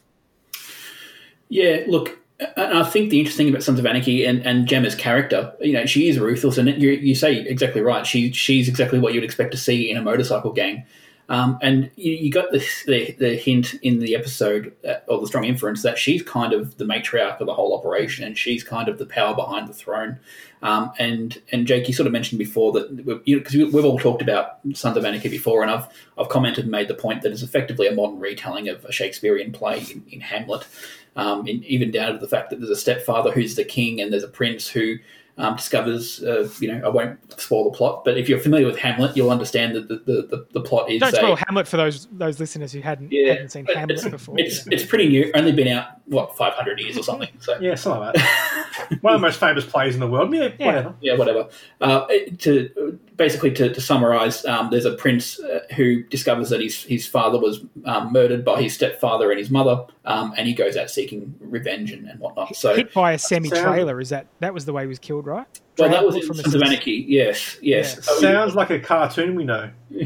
[1.49, 2.19] Yeah, look,
[2.57, 5.73] and I think the interesting thing about Sons of Anarchy and, and Gemma's character, you
[5.73, 8.05] know, she is ruthless, and you, you say exactly right.
[8.05, 10.85] She she's exactly what you'd expect to see in a motorcycle gang.
[11.29, 15.27] Um, and you, you got the, the the hint in the episode, uh, or the
[15.27, 18.89] strong inference that she's kind of the matriarch of the whole operation, and she's kind
[18.89, 20.19] of the power behind the throne.
[20.61, 23.85] Um, and and Jake, you sort of mentioned before that because you know, we- we've
[23.85, 25.87] all talked about Sons of Anarchy before, and I've
[26.17, 29.53] I've commented and made the point that it's effectively a modern retelling of a Shakespearean
[29.53, 30.67] play in, in Hamlet
[31.15, 34.11] um, in, even down to the fact that there's a stepfather who's the king and
[34.11, 34.95] there's a prince who
[35.37, 38.77] um, discovers, uh, you know, I won't spoil the plot, but if you're familiar with
[38.77, 41.77] Hamlet, you'll understand that the, the, the, the plot is Don't a, spoil Hamlet for
[41.77, 44.35] those those listeners who hadn't Yeah, hadn't seen but Hamlet it's, before.
[44.37, 47.29] it's, it's pretty new, only been out, what, 500 years or something.
[47.39, 48.97] So, Yeah, something like that.
[49.01, 50.33] One of the most famous plays in the world.
[50.33, 50.65] Yeah, Yeah.
[50.65, 50.95] whatever.
[51.01, 51.49] yeah, whatever.
[51.79, 52.05] Uh,
[52.39, 57.05] to basically to, to summarize, um, there's a prince uh, who discovers that his his
[57.05, 60.89] father was um, murdered by his stepfather and his mother, um, and he goes out
[60.89, 62.55] seeking revenge and, and whatnot.
[62.55, 64.01] So, Hit by a semi trailer.
[64.01, 65.45] Is that that was the way he was killed, right?
[65.77, 67.05] well, that was Trampled in from a Sons of Anarchy.
[67.07, 67.89] Yes, yes.
[67.89, 67.95] Yeah.
[68.01, 69.69] That was- Sounds like a cartoon we know.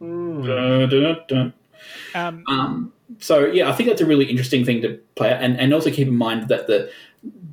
[0.00, 0.46] Mm.
[0.46, 1.52] Dun, dun, dun.
[2.14, 5.58] Um, Um, so yeah, I think that's a really interesting thing to play out, and,
[5.58, 6.90] and also keep in mind that the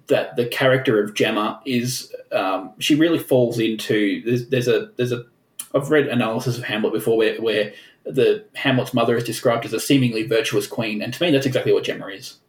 [0.08, 5.12] that the character of Gemma is um, she really falls into there's, there's a there's
[5.12, 5.26] a
[5.74, 7.74] I've read analysis of Hamlet before where, where
[8.06, 11.74] the Hamlet's mother is described as a seemingly virtuous queen, and to me that's exactly
[11.74, 12.40] what Gemma is.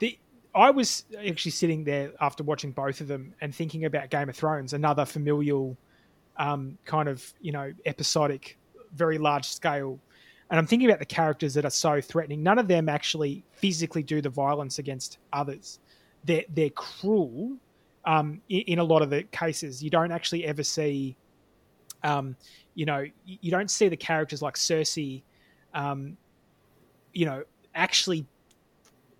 [0.00, 0.18] the
[0.54, 4.36] I was actually sitting there after watching both of them and thinking about Game of
[4.36, 5.76] Thrones, another familial
[6.38, 8.58] um, kind of you know episodic,
[8.94, 9.98] very large scale.
[10.50, 12.42] And I'm thinking about the characters that are so threatening.
[12.42, 15.78] None of them actually physically do the violence against others.
[16.24, 17.56] They're they're cruel.
[18.04, 21.16] Um, in, in a lot of the cases, you don't actually ever see.
[22.02, 22.36] Um,
[22.74, 25.22] you know, you don't see the characters like Cersei.
[25.74, 26.16] Um,
[27.12, 27.44] you know,
[27.74, 28.26] actually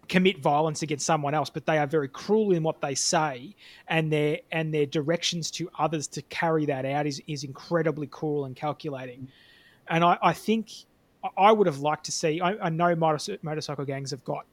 [0.08, 3.54] commit violence against someone else, but they are very cruel in what they say,
[3.88, 8.44] and their and their directions to others to carry that out is is incredibly cruel
[8.44, 9.28] and calculating.
[9.88, 10.70] And I, I think
[11.24, 12.40] I- I would have liked to see.
[12.40, 14.44] I, I know motor, motorcycle gangs have got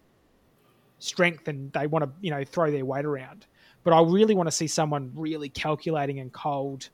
[0.99, 3.45] strength and they want to you know throw their weight around,
[3.83, 6.89] but I really want to see someone really calculating and cold,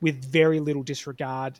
[0.00, 1.58] with very little disregard,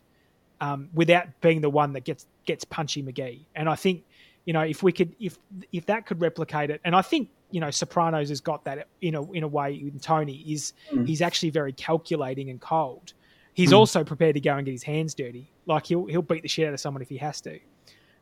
[0.60, 3.40] um, without being the one that gets gets punchy McGee.
[3.54, 4.04] And I think
[4.44, 5.38] you know if we could if
[5.72, 9.14] if that could replicate it, and I think you know Sopranos has got that in
[9.14, 11.06] a in a way in Tony is Mm.
[11.06, 13.12] he's actually very calculating and cold.
[13.54, 13.78] He's Mm.
[13.78, 15.50] also prepared to go and get his hands dirty.
[15.64, 17.58] Like he'll he'll beat the shit out of someone if he has to.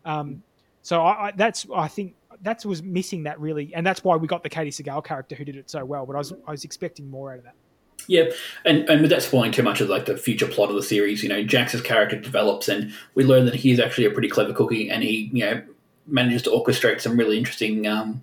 [0.04, 0.42] Um,
[0.82, 4.26] so I, I that's I think that was missing that really, and that's why we
[4.26, 6.06] got the Katie Seagal character who did it so well.
[6.06, 7.54] But I was I was expecting more out of that.
[8.06, 8.24] Yeah,
[8.64, 11.28] and and without spoiling too much of like the future plot of the series, you
[11.28, 14.90] know, Jax's character develops, and we learn that he is actually a pretty clever cookie,
[14.90, 15.62] and he you know
[16.06, 18.22] manages to orchestrate some really interesting, um,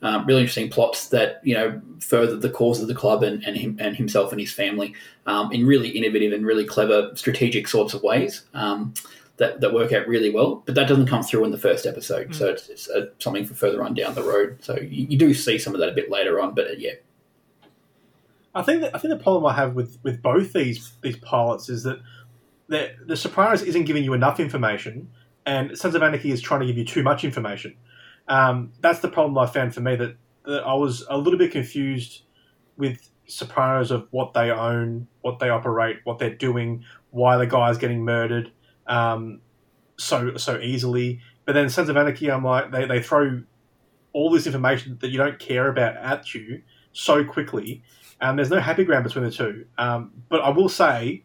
[0.00, 3.56] uh, really interesting plots that you know further the cause of the club and and
[3.56, 4.94] him and himself and his family
[5.26, 8.42] um, in really innovative and really clever strategic sorts of ways.
[8.54, 8.94] Um,
[9.42, 12.32] that, that work out really well, but that doesn't come through in the first episode,
[12.32, 14.58] so it's, it's uh, something for further on down the road.
[14.60, 16.92] So you, you do see some of that a bit later on, but uh, yeah,
[18.54, 21.68] I think that, I think the problem I have with, with both these these pilots
[21.68, 21.98] is that
[22.68, 25.10] the the Sopranos isn't giving you enough information,
[25.44, 27.74] and Sons of Anarchy is trying to give you too much information.
[28.28, 31.50] Um, that's the problem I found for me that, that I was a little bit
[31.50, 32.22] confused
[32.76, 37.78] with Sopranos of what they own, what they operate, what they're doing, why the guy's
[37.78, 38.52] getting murdered
[38.86, 39.40] um,
[39.96, 41.20] so so easily.
[41.44, 43.42] But then Sons of Anarchy, I'm like they, they throw
[44.12, 46.62] all this information that you don't care about at you
[46.92, 47.82] so quickly.
[48.20, 49.66] Um, there's no happy ground between the two.
[49.78, 51.24] Um, but I will say,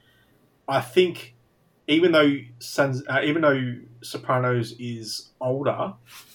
[0.67, 1.35] I think
[1.87, 5.93] even though Sons, uh, even though Sopranos is older,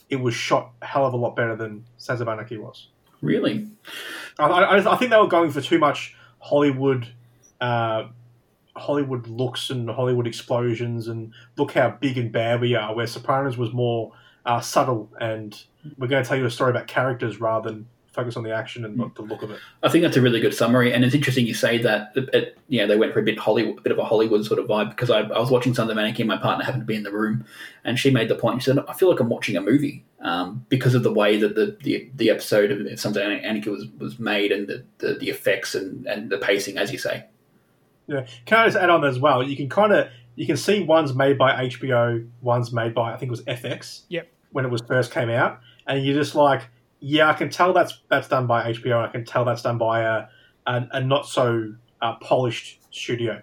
[0.08, 2.88] it was shot a hell of a lot better than Sons of Anarchy was.
[3.20, 3.66] really.
[4.38, 7.08] I, I, I think they were going for too much Hollywood,
[7.60, 8.08] uh,
[8.76, 12.94] Hollywood looks and Hollywood explosions, and look how big and bad we are.
[12.94, 14.12] Where Sopranos was more
[14.46, 15.60] uh, subtle, and
[15.98, 18.84] we're going to tell you a story about characters rather than focus on the action
[18.84, 19.58] and the look of it.
[19.82, 22.12] I think that's a really good summary, and it's interesting you say that.
[22.14, 24.90] It, they went for a bit Hollywood, a bit of a Hollywood sort of vibe
[24.90, 27.02] because I, I was watching Sons of Anarchy, and my partner happened to be in
[27.02, 27.44] the room,
[27.84, 28.62] and she made the point.
[28.62, 31.54] She said, "I feel like I'm watching a movie um, because of the way that
[31.54, 35.30] the, the, the episode of Sons of Anarchy was, was made, and the, the, the
[35.30, 37.24] effects and, and the pacing, as you say."
[38.06, 38.26] Yeah.
[38.46, 39.42] Can I just add on as well?
[39.42, 43.16] You can kind of you can see one's made by HBO, one's made by I
[43.16, 44.02] think it was FX.
[44.08, 44.28] Yep.
[44.50, 46.68] When it was first came out, and you're just like,
[47.00, 48.96] yeah, I can tell that's that's done by HBO.
[48.96, 50.26] And I can tell that's done by a
[50.66, 53.42] a, a not so uh, polished studio.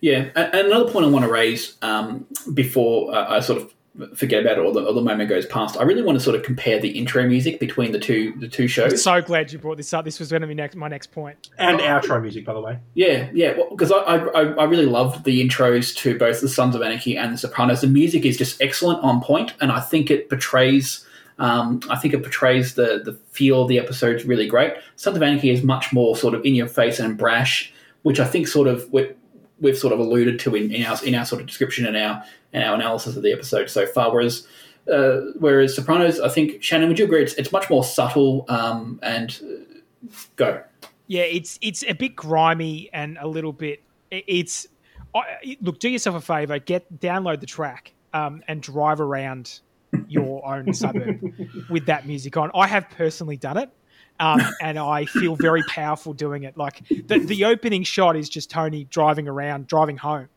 [0.00, 3.74] Yeah, and and another point I want to raise um, before uh, I sort of
[4.14, 6.36] forget about it or the, or the moment goes past, I really want to sort
[6.36, 9.02] of compare the intro music between the two the two I'm shows.
[9.02, 10.04] so glad you brought this up.
[10.04, 11.48] This was going to be next, my next point.
[11.58, 12.78] And outro music, by the way.
[12.94, 16.82] Yeah, yeah, because I, I I really loved the intros to both the Sons of
[16.82, 17.80] Anarchy and the Sopranos.
[17.80, 21.04] The music is just excellent, on point, and I think it portrays.
[21.40, 24.74] Um, I think it portrays the the feel of the episodes really great.
[24.96, 27.72] Sons of Anarchy is much more sort of in your face and brash,
[28.02, 29.08] which I think sort of we,
[29.60, 32.24] we've sort of alluded to in, in our in our sort of description and our
[32.52, 34.12] and our analysis of the episode so far.
[34.12, 34.46] Whereas
[34.90, 37.22] uh, whereas Sopranos, I think Shannon, would you agree?
[37.22, 40.62] It's, it's much more subtle um, and uh, go.
[41.06, 43.82] Yeah, it's it's a bit grimy and a little bit.
[44.10, 44.66] It's
[45.14, 45.78] I, look.
[45.78, 46.58] Do yourself a favor.
[46.58, 49.60] Get download the track um, and drive around
[50.08, 51.20] your own suburb
[51.70, 52.50] with that music on.
[52.54, 53.70] I have personally done it,
[54.20, 56.56] um, and I feel very powerful doing it.
[56.56, 60.28] Like the the opening shot is just Tony driving around, driving home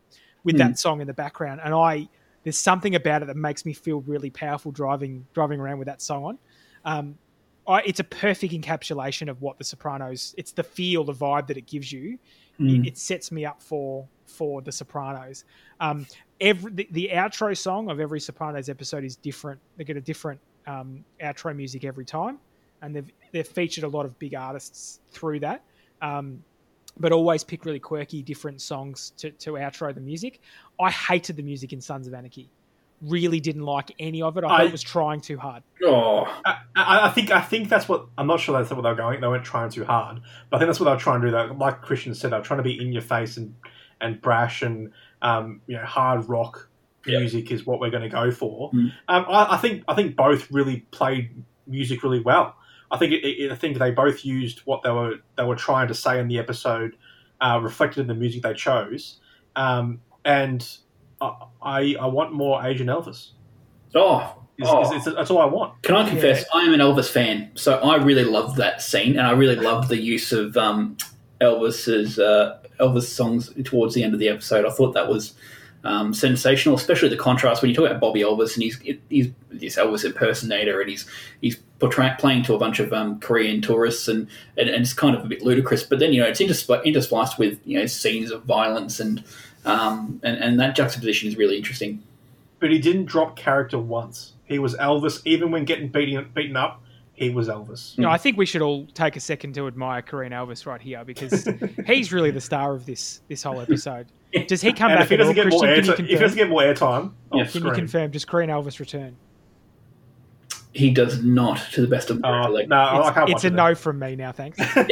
[0.44, 2.08] with that song in the background, and I
[2.42, 6.02] there's something about it that makes me feel really powerful driving driving around with that
[6.02, 6.38] song on.
[6.84, 7.18] Um,
[7.66, 10.34] I, it's a perfect encapsulation of what the Sopranos.
[10.36, 12.18] It's the feel, the vibe that it gives you.
[12.58, 15.44] It, it sets me up for for the Sopranos.
[15.80, 16.06] Um,
[16.40, 19.60] every the, the outro song of every Sopranos episode is different.
[19.76, 22.38] They get a different um, outro music every time,
[22.82, 25.62] and they've they've featured a lot of big artists through that.
[26.00, 26.42] Um,
[26.98, 30.40] but always pick really quirky, different songs to, to outro the music.
[30.80, 32.50] I hated the music in Sons of Anarchy.
[33.00, 34.44] Really didn't like any of it.
[34.44, 35.64] I thought it was trying too hard.
[35.84, 38.88] Oh, I, I I think I think that's what I'm not sure that's what they
[38.90, 39.20] were going.
[39.20, 40.20] They weren't trying too hard,
[40.50, 41.30] but I think that's what they were trying to do.
[41.32, 43.56] That, like Christian said, they were trying to be in your face and
[44.00, 46.68] and brash and um, you know hard rock
[47.04, 47.18] Yeah.
[47.18, 48.70] music is what we're going to go for.
[48.70, 48.92] Mm.
[49.08, 52.54] Um, I, I think I think both really played music really well.
[52.92, 55.88] I think it, it, I think they both used what they were they were trying
[55.88, 56.96] to say in the episode,
[57.40, 59.18] uh, reflected in the music they chose,
[59.56, 60.76] um, and
[61.20, 61.32] I,
[61.62, 63.30] I I want more Asian Elvis.
[63.94, 64.94] oh, Is, oh.
[64.94, 65.82] is, is, that's all I want.
[65.82, 69.26] Can I confess, I am an Elvis fan, so I really loved that scene, and
[69.26, 70.98] I really loved the use of um,
[71.40, 74.66] Elvis's uh, Elvis songs towards the end of the episode.
[74.66, 75.34] I thought that was
[75.84, 78.78] um, sensational, especially the contrast when you talk about Bobby Elvis and he's
[79.08, 81.06] he's this Elvis impersonator, and he's
[81.40, 85.16] he's portraying playing to a bunch of um, Korean tourists, and, and and it's kind
[85.16, 85.82] of a bit ludicrous.
[85.82, 89.24] But then you know it's interspl- interspliced with you know scenes of violence and
[89.64, 92.00] um, and and that juxtaposition is really interesting.
[92.60, 94.34] But he didn't drop character once.
[94.44, 96.80] He was Elvis, even when getting beaten beaten up.
[97.14, 97.98] He was Elvis.
[97.98, 101.04] No, I think we should all take a second to admire Kareem Elvis right here
[101.04, 101.46] because
[101.86, 104.06] he's really the star of this this whole episode.
[104.46, 105.94] Does he come And back if he at all, doesn't get more Christian?
[105.96, 107.46] Can you airtime, if he doesn't get more airtime, I'll Yeah.
[107.46, 108.10] Can you confirm?
[108.12, 109.16] Does Kareem Elvis return?
[110.74, 112.68] He does not, to the best of my Oh, recollection.
[112.70, 114.32] no, I It's, can't it's watch a it no from me now.
[114.32, 114.56] Thanks.
[114.74, 114.86] cut,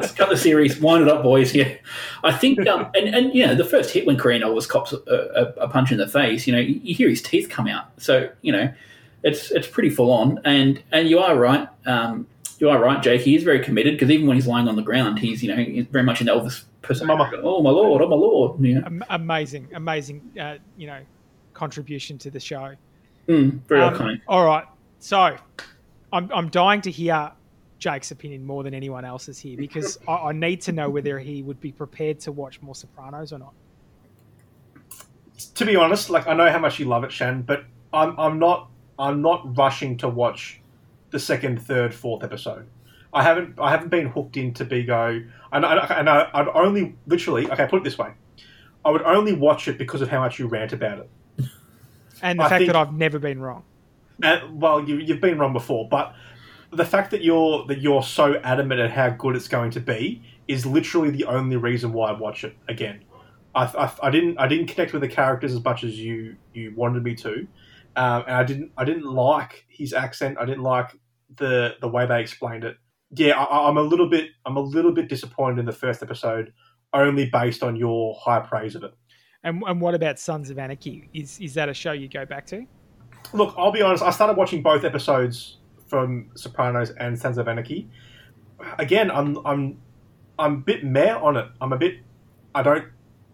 [0.00, 1.54] the, cut the series, wind it up, boys.
[1.54, 1.72] Yeah,
[2.22, 4.98] I think, um, and and you know, the first hit when Korean was cops a,
[5.08, 7.86] a, a punch in the face, you know, you, you hear his teeth come out.
[7.98, 8.72] So you know,
[9.24, 10.40] it's it's pretty full on.
[10.44, 12.26] And and you are right, um,
[12.58, 13.22] you are right, Jake.
[13.22, 15.60] He is very committed because even when he's lying on the ground, he's you know
[15.62, 17.08] he's very much an Elvis person.
[17.08, 17.28] Mama.
[17.42, 18.60] Oh my lord, oh my lord.
[18.64, 20.22] Yeah, amazing, amazing.
[20.40, 21.00] Uh, you know,
[21.54, 22.74] contribution to the show.
[23.28, 24.20] mm, very Um, iconic.
[24.28, 24.64] All right,
[25.02, 25.36] so
[26.12, 27.32] I'm I'm dying to hear
[27.78, 31.42] Jake's opinion more than anyone else's here because I, I need to know whether he
[31.42, 33.52] would be prepared to watch more Sopranos or not.
[35.56, 38.38] to be honest, like I know how much you love it, Shan, but I'm I'm
[38.38, 40.60] not I'm not rushing to watch
[41.10, 42.66] the second, third, fourth episode.
[43.12, 47.50] I haven't I haven't been hooked into Bigo, and I, and I, I'd only literally
[47.50, 48.12] okay put it this way,
[48.84, 51.10] I would only watch it because of how much you rant about it.
[52.22, 53.64] And the I fact think- that I've never been wrong.
[54.22, 56.14] And, well, you, you've been wrong before, but
[56.72, 60.22] the fact that you're that you're so adamant at how good it's going to be
[60.48, 63.04] is literally the only reason why I watch it again.
[63.54, 66.72] I, I, I didn't I didn't connect with the characters as much as you you
[66.74, 67.46] wanted me to,
[67.96, 70.38] um, and I didn't I didn't like his accent.
[70.40, 70.98] I didn't like
[71.36, 72.76] the the way they explained it.
[73.10, 76.52] Yeah, I, I'm a little bit I'm a little bit disappointed in the first episode,
[76.94, 78.94] only based on your high praise of it.
[79.44, 81.10] And, and what about Sons of Anarchy?
[81.12, 82.64] Is is that a show you go back to?
[83.32, 84.02] Look, I'll be honest.
[84.02, 87.88] I started watching both episodes from Sopranos and Sons of Anarchy.
[88.78, 89.80] Again, I'm I'm
[90.38, 91.46] I'm a bit meh on it.
[91.60, 91.98] I'm a bit.
[92.54, 92.86] I don't.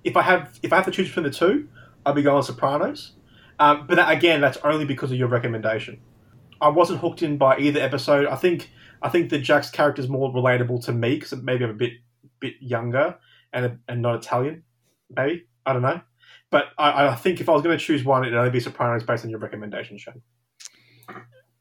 [0.05, 1.69] If I have if I have to choose between the two,
[2.05, 3.13] I'll be going Sopranos.
[3.59, 6.01] Um, but that, again, that's only because of your recommendation.
[6.61, 8.27] I wasn't hooked in by either episode.
[8.27, 8.71] I think
[9.03, 11.95] I think that Jack's character is more relatable to me because maybe I'm a bit
[12.41, 13.17] bit younger
[13.53, 14.65] and and not Italian.
[15.15, 16.01] Maybe I don't know.
[16.51, 19.03] But I, I think if I was going to choose one, it'd only be Sopranos
[19.03, 20.23] based on your recommendation, Shane.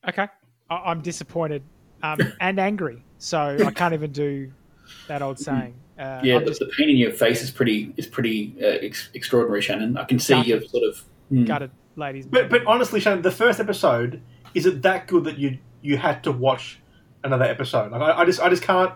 [0.08, 0.28] Okay,
[0.70, 1.64] I, I'm disappointed
[2.04, 4.52] um, and angry, so I can't even do
[5.08, 5.76] that old saying.
[6.00, 9.10] Uh, Yeah, the, just the pain in your face is pretty is pretty uh, ex-
[9.14, 9.98] extraordinary, Shannon.
[9.98, 10.48] I can see Gutted.
[10.48, 11.04] you've sort of.
[11.32, 11.46] mm.
[11.46, 12.26] gutted, ladies.
[12.26, 14.22] But but honestly, Shannon, the first episode
[14.54, 16.80] is it that good that you you had to watch
[17.24, 17.92] another episode?
[17.92, 18.94] Like I, I just I just can't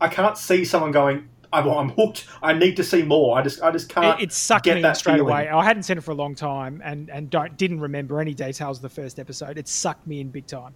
[0.00, 1.28] I can't see someone going.
[1.52, 2.26] I'm, I'm hooked.
[2.42, 3.38] I need to see more.
[3.38, 4.20] I just I just can't.
[4.20, 5.30] it, it sucked get me in that straight feeling.
[5.30, 5.48] away.
[5.48, 8.78] I hadn't seen it for a long time, and and don't didn't remember any details
[8.78, 9.58] of the first episode.
[9.58, 10.74] It sucked me in big time.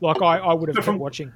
[0.00, 1.32] Like I, I would have kept watching.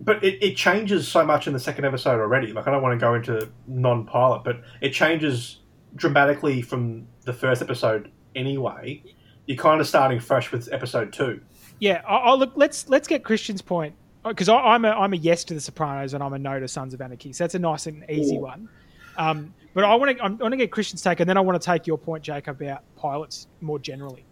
[0.00, 2.52] but it, it changes so much in the second episode already.
[2.52, 5.60] Like I don't want to go into non-pilot, but it changes
[5.94, 9.02] dramatically from the first episode anyway.
[9.46, 11.40] You're kind of starting fresh with episode two.
[11.78, 12.52] Yeah, I, I look.
[12.56, 13.94] Let's let's get Christian's point
[14.28, 16.94] because I'm a I'm a yes to the Sopranos and I'm a no to Sons
[16.94, 17.32] of Anarchy.
[17.32, 18.40] So that's a nice and easy Ooh.
[18.40, 18.68] one.
[19.16, 21.60] Um, but I want to I want to get Christian's take, and then I want
[21.60, 24.24] to take your point, Jake, about pilots more generally.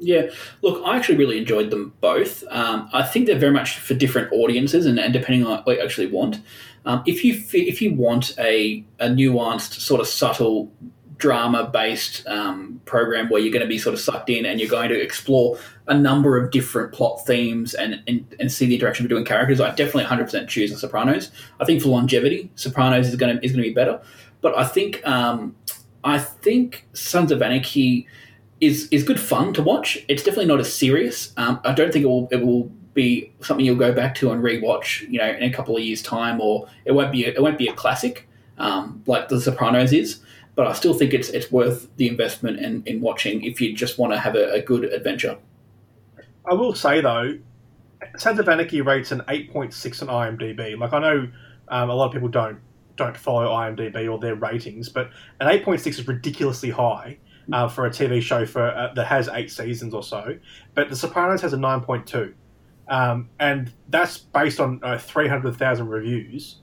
[0.00, 0.28] Yeah,
[0.62, 2.44] look, I actually really enjoyed them both.
[2.50, 5.82] Um, I think they're very much for different audiences, and, and depending on what you
[5.82, 6.40] actually want.
[6.84, 10.70] Um, if you if you want a, a nuanced, sort of subtle,
[11.18, 14.68] drama based um, program where you're going to be sort of sucked in and you're
[14.68, 15.58] going to explore
[15.88, 19.74] a number of different plot themes and, and, and see the interaction between characters, I
[19.74, 21.30] definitely 100% choose The Sopranos.
[21.60, 24.00] I think for longevity, Sopranos is going to is going to be better.
[24.40, 25.56] But I think um,
[26.04, 28.06] I think Sons of Anarchy
[28.60, 30.04] is is good fun to watch.
[30.08, 31.32] It's definitely not as serious.
[31.36, 34.42] Um, I don't think it will it will be something you'll go back to and
[34.42, 35.08] rewatch.
[35.10, 37.58] You know, in a couple of years' time, or it won't be a, it won't
[37.58, 40.20] be a classic um, like The Sopranos is.
[40.58, 43.96] But I still think it's it's worth the investment in, in watching if you just
[43.96, 45.38] want to have a, a good adventure.
[46.50, 47.38] I will say though,
[48.16, 50.76] Sons of Anarchy rates an eight point six on IMDb.
[50.76, 51.28] Like I know
[51.68, 52.58] um, a lot of people don't
[52.96, 57.18] don't follow IMDb or their ratings, but an eight point six is ridiculously high
[57.52, 60.36] uh, for a TV show for uh, that has eight seasons or so.
[60.74, 62.34] But The Sopranos has a nine point two,
[62.88, 66.56] um, and that's based on uh, three hundred thousand reviews.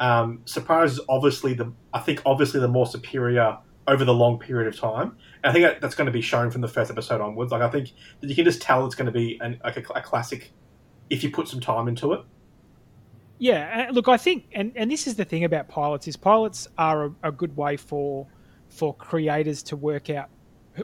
[0.00, 3.56] Um, Sopranos is obviously the I think obviously the more superior
[3.88, 5.16] over the long period of time.
[5.42, 7.52] And I think that, that's going to be shown from the first episode onwards.
[7.52, 9.92] Like I think that you can just tell it's going to be an, like a,
[9.94, 10.52] a classic
[11.08, 12.20] if you put some time into it.
[13.38, 16.68] Yeah, uh, look, I think, and, and this is the thing about pilots is pilots
[16.76, 18.26] are a, a good way for
[18.68, 20.28] for creators to work out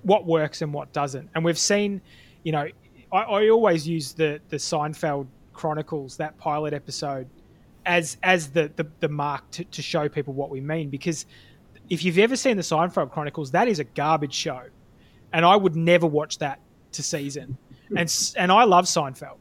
[0.02, 1.28] what works and what doesn't.
[1.34, 2.00] And we've seen,
[2.42, 2.68] you know,
[3.12, 7.28] I, I always use the the Seinfeld Chronicles that pilot episode
[7.84, 11.26] as as the the, the mark to, to show people what we mean because
[11.88, 14.62] if you've ever seen the Seinfeld Chronicles, that is a garbage show,
[15.32, 16.60] and I would never watch that
[16.92, 17.58] to season.
[17.94, 19.36] And and I love Seinfeld,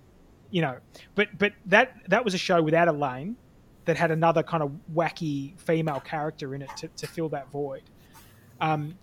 [0.49, 0.77] you know,
[1.15, 3.37] but but that that was a show without Elaine
[3.85, 7.83] that had another kind of wacky female character in it to, to fill that void.
[8.59, 8.95] Um,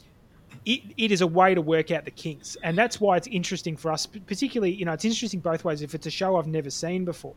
[0.64, 3.76] it, it is a way to work out the kinks, and that's why it's interesting
[3.76, 4.06] for us.
[4.06, 5.82] Particularly, you know, it's interesting both ways.
[5.82, 7.34] If it's a show I've never seen before,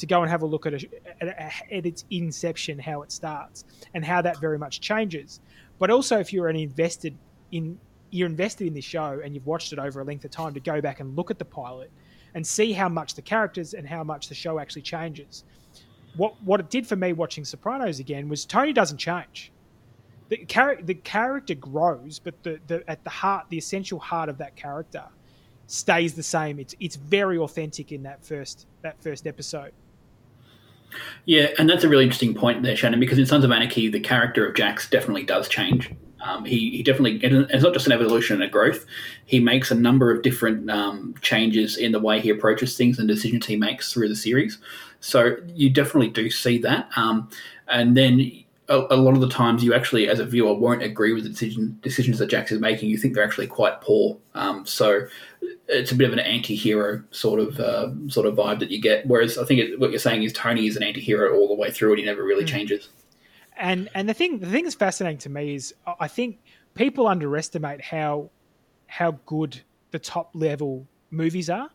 [0.00, 0.88] to go and have a look at, a,
[1.20, 5.40] at, a, at its inception, how it starts, and how that very much changes.
[5.78, 7.16] But also, if you're an invested
[7.52, 7.78] in
[8.12, 10.58] you're invested in this show and you've watched it over a length of time, to
[10.58, 11.92] go back and look at the pilot
[12.34, 15.44] and see how much the characters and how much the show actually changes.
[16.16, 19.52] What what it did for me watching Sopranos again was Tony doesn't change
[20.30, 24.38] the, char- the character grows, but the, the at the heart, the essential heart of
[24.38, 25.04] that character
[25.66, 26.58] stays the same.
[26.58, 29.72] It's it's very authentic in that first that first episode.
[31.24, 34.00] Yeah, and that's a really interesting point there, Shannon, because in Sons of Anarchy, the
[34.00, 35.90] character of Jax definitely does change.
[36.22, 38.84] Um, he, he definitely, it's not just an evolution and a growth.
[39.24, 43.08] He makes a number of different um, changes in the way he approaches things and
[43.08, 44.58] decisions he makes through the series.
[45.00, 46.90] So you definitely do see that.
[46.96, 47.30] Um,
[47.68, 48.39] and then
[48.70, 51.28] a, a, lot of the times you actually, as a viewer, won't agree with the
[51.28, 52.88] decision, decisions that Jax is making.
[52.88, 54.16] You think they're actually quite poor.
[54.34, 55.06] Um, so
[55.66, 59.06] it's a bit of an anti-hero sort of uh, sort of vibe that you get.
[59.06, 61.72] Whereas I think it, what you're saying is Tony is an anti-hero all the way
[61.72, 62.48] through, and he never really mm.
[62.48, 62.88] changes.
[63.56, 66.38] And and the thing the thing that's fascinating to me is I think
[66.74, 68.30] people underestimate how
[68.86, 69.60] how good
[69.90, 71.70] the top level movies are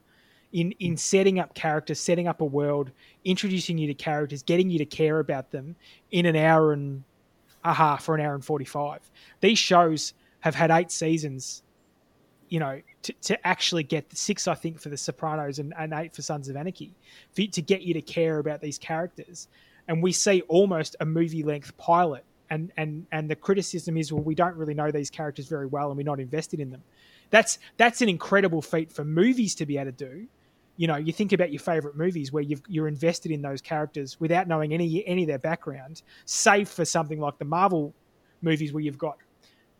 [0.53, 2.89] in in setting up characters, setting up a world,
[3.26, 5.76] introducing you to characters, getting you to care about them
[6.11, 7.03] in an hour and
[7.63, 9.01] a half or an hour and forty five.
[9.41, 11.63] These shows have had eight seasons,
[12.49, 15.91] you know, to, to actually get the six, I think, for The Sopranos and, and
[15.93, 16.93] eight for Sons of Anarchy,
[17.34, 19.47] for, to get you to care about these characters.
[19.88, 22.23] And we see almost a movie length pilot.
[22.51, 25.89] And, and and the criticism is well we don't really know these characters very well
[25.89, 26.84] and we're not invested in them.
[27.32, 30.28] That's that's an incredible feat for movies to be able to do.
[30.78, 34.19] You know, you think about your favorite movies where you've, you're invested in those characters
[34.19, 37.93] without knowing any any of their background, save for something like the Marvel
[38.41, 39.17] movies where you've got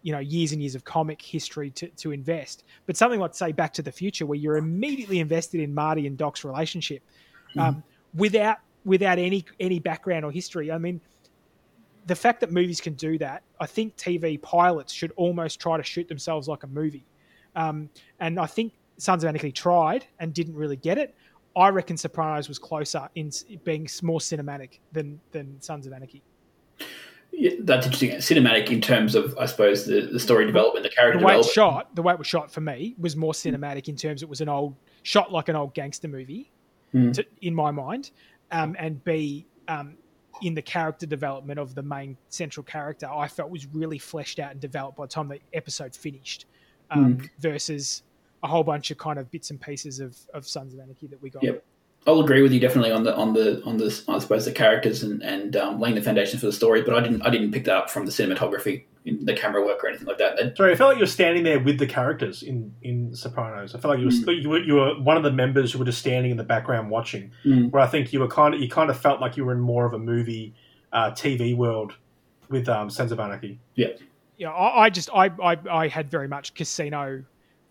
[0.04, 2.64] you know years and years of comic history to, to invest.
[2.86, 6.18] But something like say back to the future where you're immediately invested in marty and
[6.18, 7.02] doc's relationship
[7.50, 7.60] mm-hmm.
[7.60, 7.84] um,
[8.14, 10.72] without without any any background or history.
[10.72, 11.02] I mean
[12.06, 15.84] the fact that movies can do that i think tv pilots should almost try to
[15.84, 17.06] shoot themselves like a movie.
[17.56, 17.90] Um,
[18.20, 21.16] and i think sons of anarchy tried and didn't really get it
[21.56, 23.32] i reckon sopranos was closer in
[23.64, 26.22] being more cinematic than than sons of anarchy
[27.38, 28.12] yeah, that's interesting.
[28.12, 31.50] Cinematic in terms of, I suppose, the, the story development, the character the way development.
[31.50, 34.30] It shot, the way it was shot for me was more cinematic in terms it
[34.30, 36.52] was an old shot like an old gangster movie,
[36.94, 37.14] mm.
[37.14, 38.12] to, in my mind,
[38.52, 39.98] um, and B um,
[40.42, 44.52] in the character development of the main central character, I felt was really fleshed out
[44.52, 46.46] and developed by the time the episode finished,
[46.92, 47.30] um, mm.
[47.40, 48.04] versus
[48.46, 51.22] a whole bunch of kind of bits and pieces of, of Sons of Anarchy that
[51.22, 51.44] we got.
[51.44, 51.64] Yep.
[52.08, 55.02] I'll agree with you definitely on the on the on the I suppose the characters
[55.02, 57.66] and and um, laying the foundation for the story, but I didn't I didn't pick
[57.66, 60.56] that up from the cinematography, the camera work or anything like that.
[60.56, 63.74] Sorry, I felt like you were standing there with the characters in in Sopranos.
[63.74, 64.44] I felt like you were mm.
[64.44, 66.92] you were you were one of the members who were just standing in the background
[66.92, 67.32] watching.
[67.44, 67.72] Mm.
[67.72, 69.60] Where I think you were kind of you kind of felt like you were in
[69.60, 70.54] more of a movie
[70.94, 71.94] uh, TV world
[72.50, 73.60] with um, Sons of Anarchy.
[73.74, 73.88] Yeah,
[74.38, 74.52] yeah.
[74.52, 77.24] I, I just I, I I had very much casino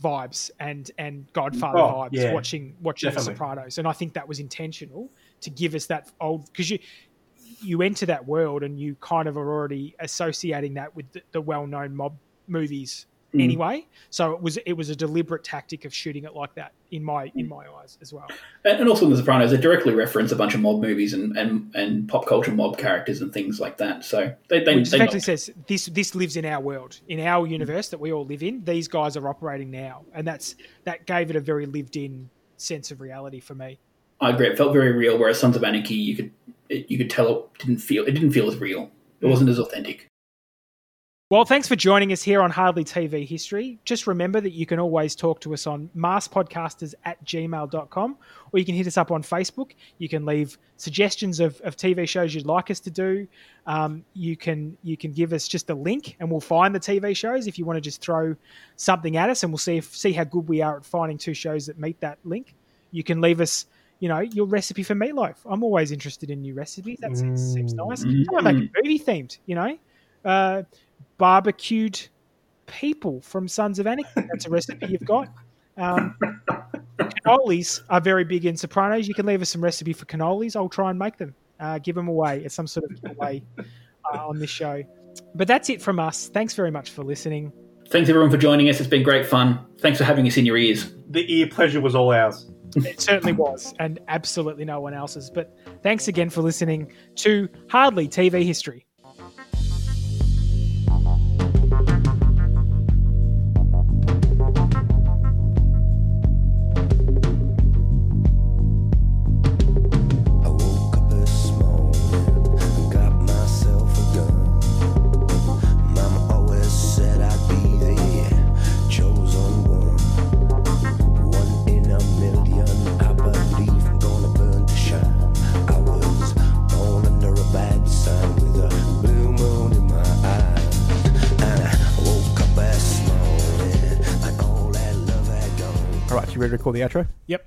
[0.05, 3.21] vibes and and Godfather Oh, vibes yeah, watching watching The.
[3.21, 5.11] Sopranos, and I think that was intentional
[5.41, 6.79] to give us that old because you
[7.61, 11.41] you enter that world and you kind of are already associating that with the, the
[11.41, 12.17] well known mob
[12.47, 13.45] movies Mm.
[13.45, 13.87] anyway.
[14.11, 17.33] So it was it was a deliberate tactic of shooting it like that in my
[17.35, 18.29] in my eyes as well.
[18.65, 21.37] and, and also in The Sopranos, they directly reference a bunch of mob movies and,
[21.37, 24.05] and, and pop culture mob characters and things like that.
[24.05, 27.27] So they they, Which they effectively says this this lives in our world, in Mm.
[27.27, 28.65] our universe that we all live in.
[28.65, 30.55] These guys are operating now, and that's
[30.85, 33.79] that gave it a very lived in sense of reality for me.
[34.21, 34.47] I agree.
[34.47, 35.19] It felt very real.
[35.19, 36.31] Whereas Sons of Anarchy, you could
[36.69, 38.91] it, you could tell it didn't feel it didn't feel as real.
[39.21, 40.09] It wasn't as authentic.
[41.31, 43.79] Well, thanks for joining us here on Hardly TV History.
[43.87, 48.17] Just remember that you can always talk to us on masspodcasters at gmail.com
[48.53, 49.71] or you can hit us up on Facebook.
[49.97, 53.27] You can leave suggestions of, of TV shows you'd like us to do.
[53.67, 57.17] Um, you can you can give us just a link and we'll find the TV
[57.17, 58.37] shows if you want to just throw
[58.77, 61.33] something at us and we'll see if, see how good we are at finding two
[61.33, 62.55] shows that meet that link.
[62.91, 63.65] You can leave us
[63.99, 65.37] you know, your recipe for meatloaf.
[65.47, 66.99] I'm always interested in new recipes.
[67.01, 68.05] That seems, seems nice.
[68.05, 68.43] Mm.
[68.43, 69.79] Make it movie themed, you know.
[70.25, 70.63] Uh,
[71.19, 72.01] barbecued
[72.67, 74.09] people from Sons of Anarchy.
[74.15, 75.29] That's a recipe you've got.
[75.77, 76.17] Um,
[76.99, 79.09] cannolis are very big in Sopranos.
[79.09, 80.57] You can leave us some recipe for cannolis.
[80.57, 81.35] I'll try and make them.
[81.61, 83.43] Uh, give them away as some sort of giveaway
[84.13, 84.83] uh, on this show.
[85.35, 86.29] But that's it from us.
[86.29, 87.53] Thanks very much for listening.
[87.89, 88.81] Thanks everyone for joining us.
[88.81, 89.65] It's been great fun.
[89.79, 90.95] Thanks for having us in your ears.
[91.11, 92.51] The ear pleasure was all ours.
[92.77, 95.31] It certainly was, and absolutely no one else's.
[95.31, 98.85] But thanks again for listening to Hardly TV History.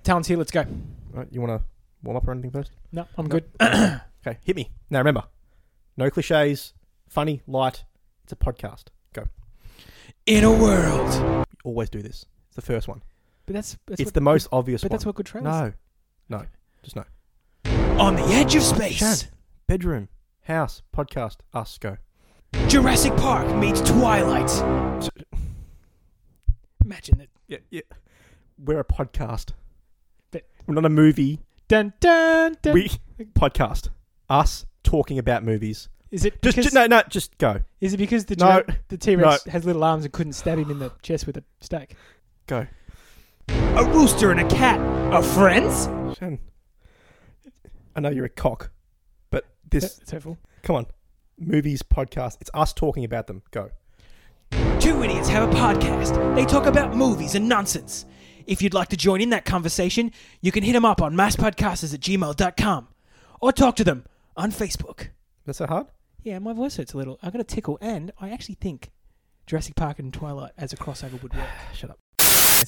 [0.07, 0.37] Talon's here.
[0.37, 0.65] Let's go.
[1.11, 1.65] Right, you want to
[2.01, 2.71] warm up or anything first?
[2.93, 3.43] No, I'm good.
[4.25, 4.71] Okay, hit me.
[4.89, 5.23] Now remember,
[5.95, 6.73] no cliches,
[7.07, 7.85] funny, light.
[8.23, 8.85] It's a podcast.
[9.13, 9.23] Go.
[10.25, 11.45] In a world.
[11.63, 12.25] Always do this.
[12.47, 13.03] It's the first one.
[13.45, 14.95] But that's, that's it's what, the most obvious But one.
[14.97, 15.45] that's what good trailers.
[15.45, 15.73] No,
[16.39, 16.45] no,
[16.83, 17.03] just no.
[18.01, 18.95] On the edge of space.
[18.95, 19.17] Shan,
[19.67, 20.09] bedroom,
[20.41, 21.77] house, podcast, us.
[21.77, 21.97] Go.
[22.67, 24.51] Jurassic Park meets Twilight.
[26.83, 27.29] Imagine that.
[27.47, 27.81] Yeah, yeah.
[28.57, 29.51] We're a podcast.
[30.67, 31.39] But- We're not a movie.
[31.67, 32.73] Dun dun dun.
[32.73, 32.89] We
[33.33, 33.89] podcast.
[34.29, 35.89] Us talking about movies.
[36.11, 37.01] is it Just, because, just no, no.
[37.09, 37.61] Just go.
[37.81, 38.61] Is it because the No.
[38.61, 41.37] Jura- the T Rex has little arms and couldn't stab him in the chest with
[41.37, 41.95] a stake?
[42.47, 42.67] Go.
[43.49, 44.79] A rooster and a cat
[45.13, 45.85] are friends.
[46.17, 46.39] Shan.
[47.95, 48.71] I know you're a cock,
[49.31, 49.95] but this.
[49.95, 50.37] That's hurtful.
[50.63, 50.85] Come on.
[51.39, 52.37] Movies, podcast.
[52.41, 53.41] It's us talking about them.
[53.51, 53.71] Go.
[54.79, 56.35] Two idiots have a podcast.
[56.35, 58.05] They talk about movies and nonsense.
[58.47, 60.11] If you'd like to join in that conversation,
[60.41, 62.87] you can hit them up on masspodcasters at gmail.com
[63.41, 64.05] or talk to them
[64.37, 65.09] on Facebook.
[65.45, 65.87] That's so hard?
[66.23, 67.19] Yeah, my voice hurts a little.
[67.21, 68.89] I got a tickle, and I actually think
[69.45, 71.49] Jurassic Park and Twilight as a crossover would work.
[71.73, 71.99] Shut up.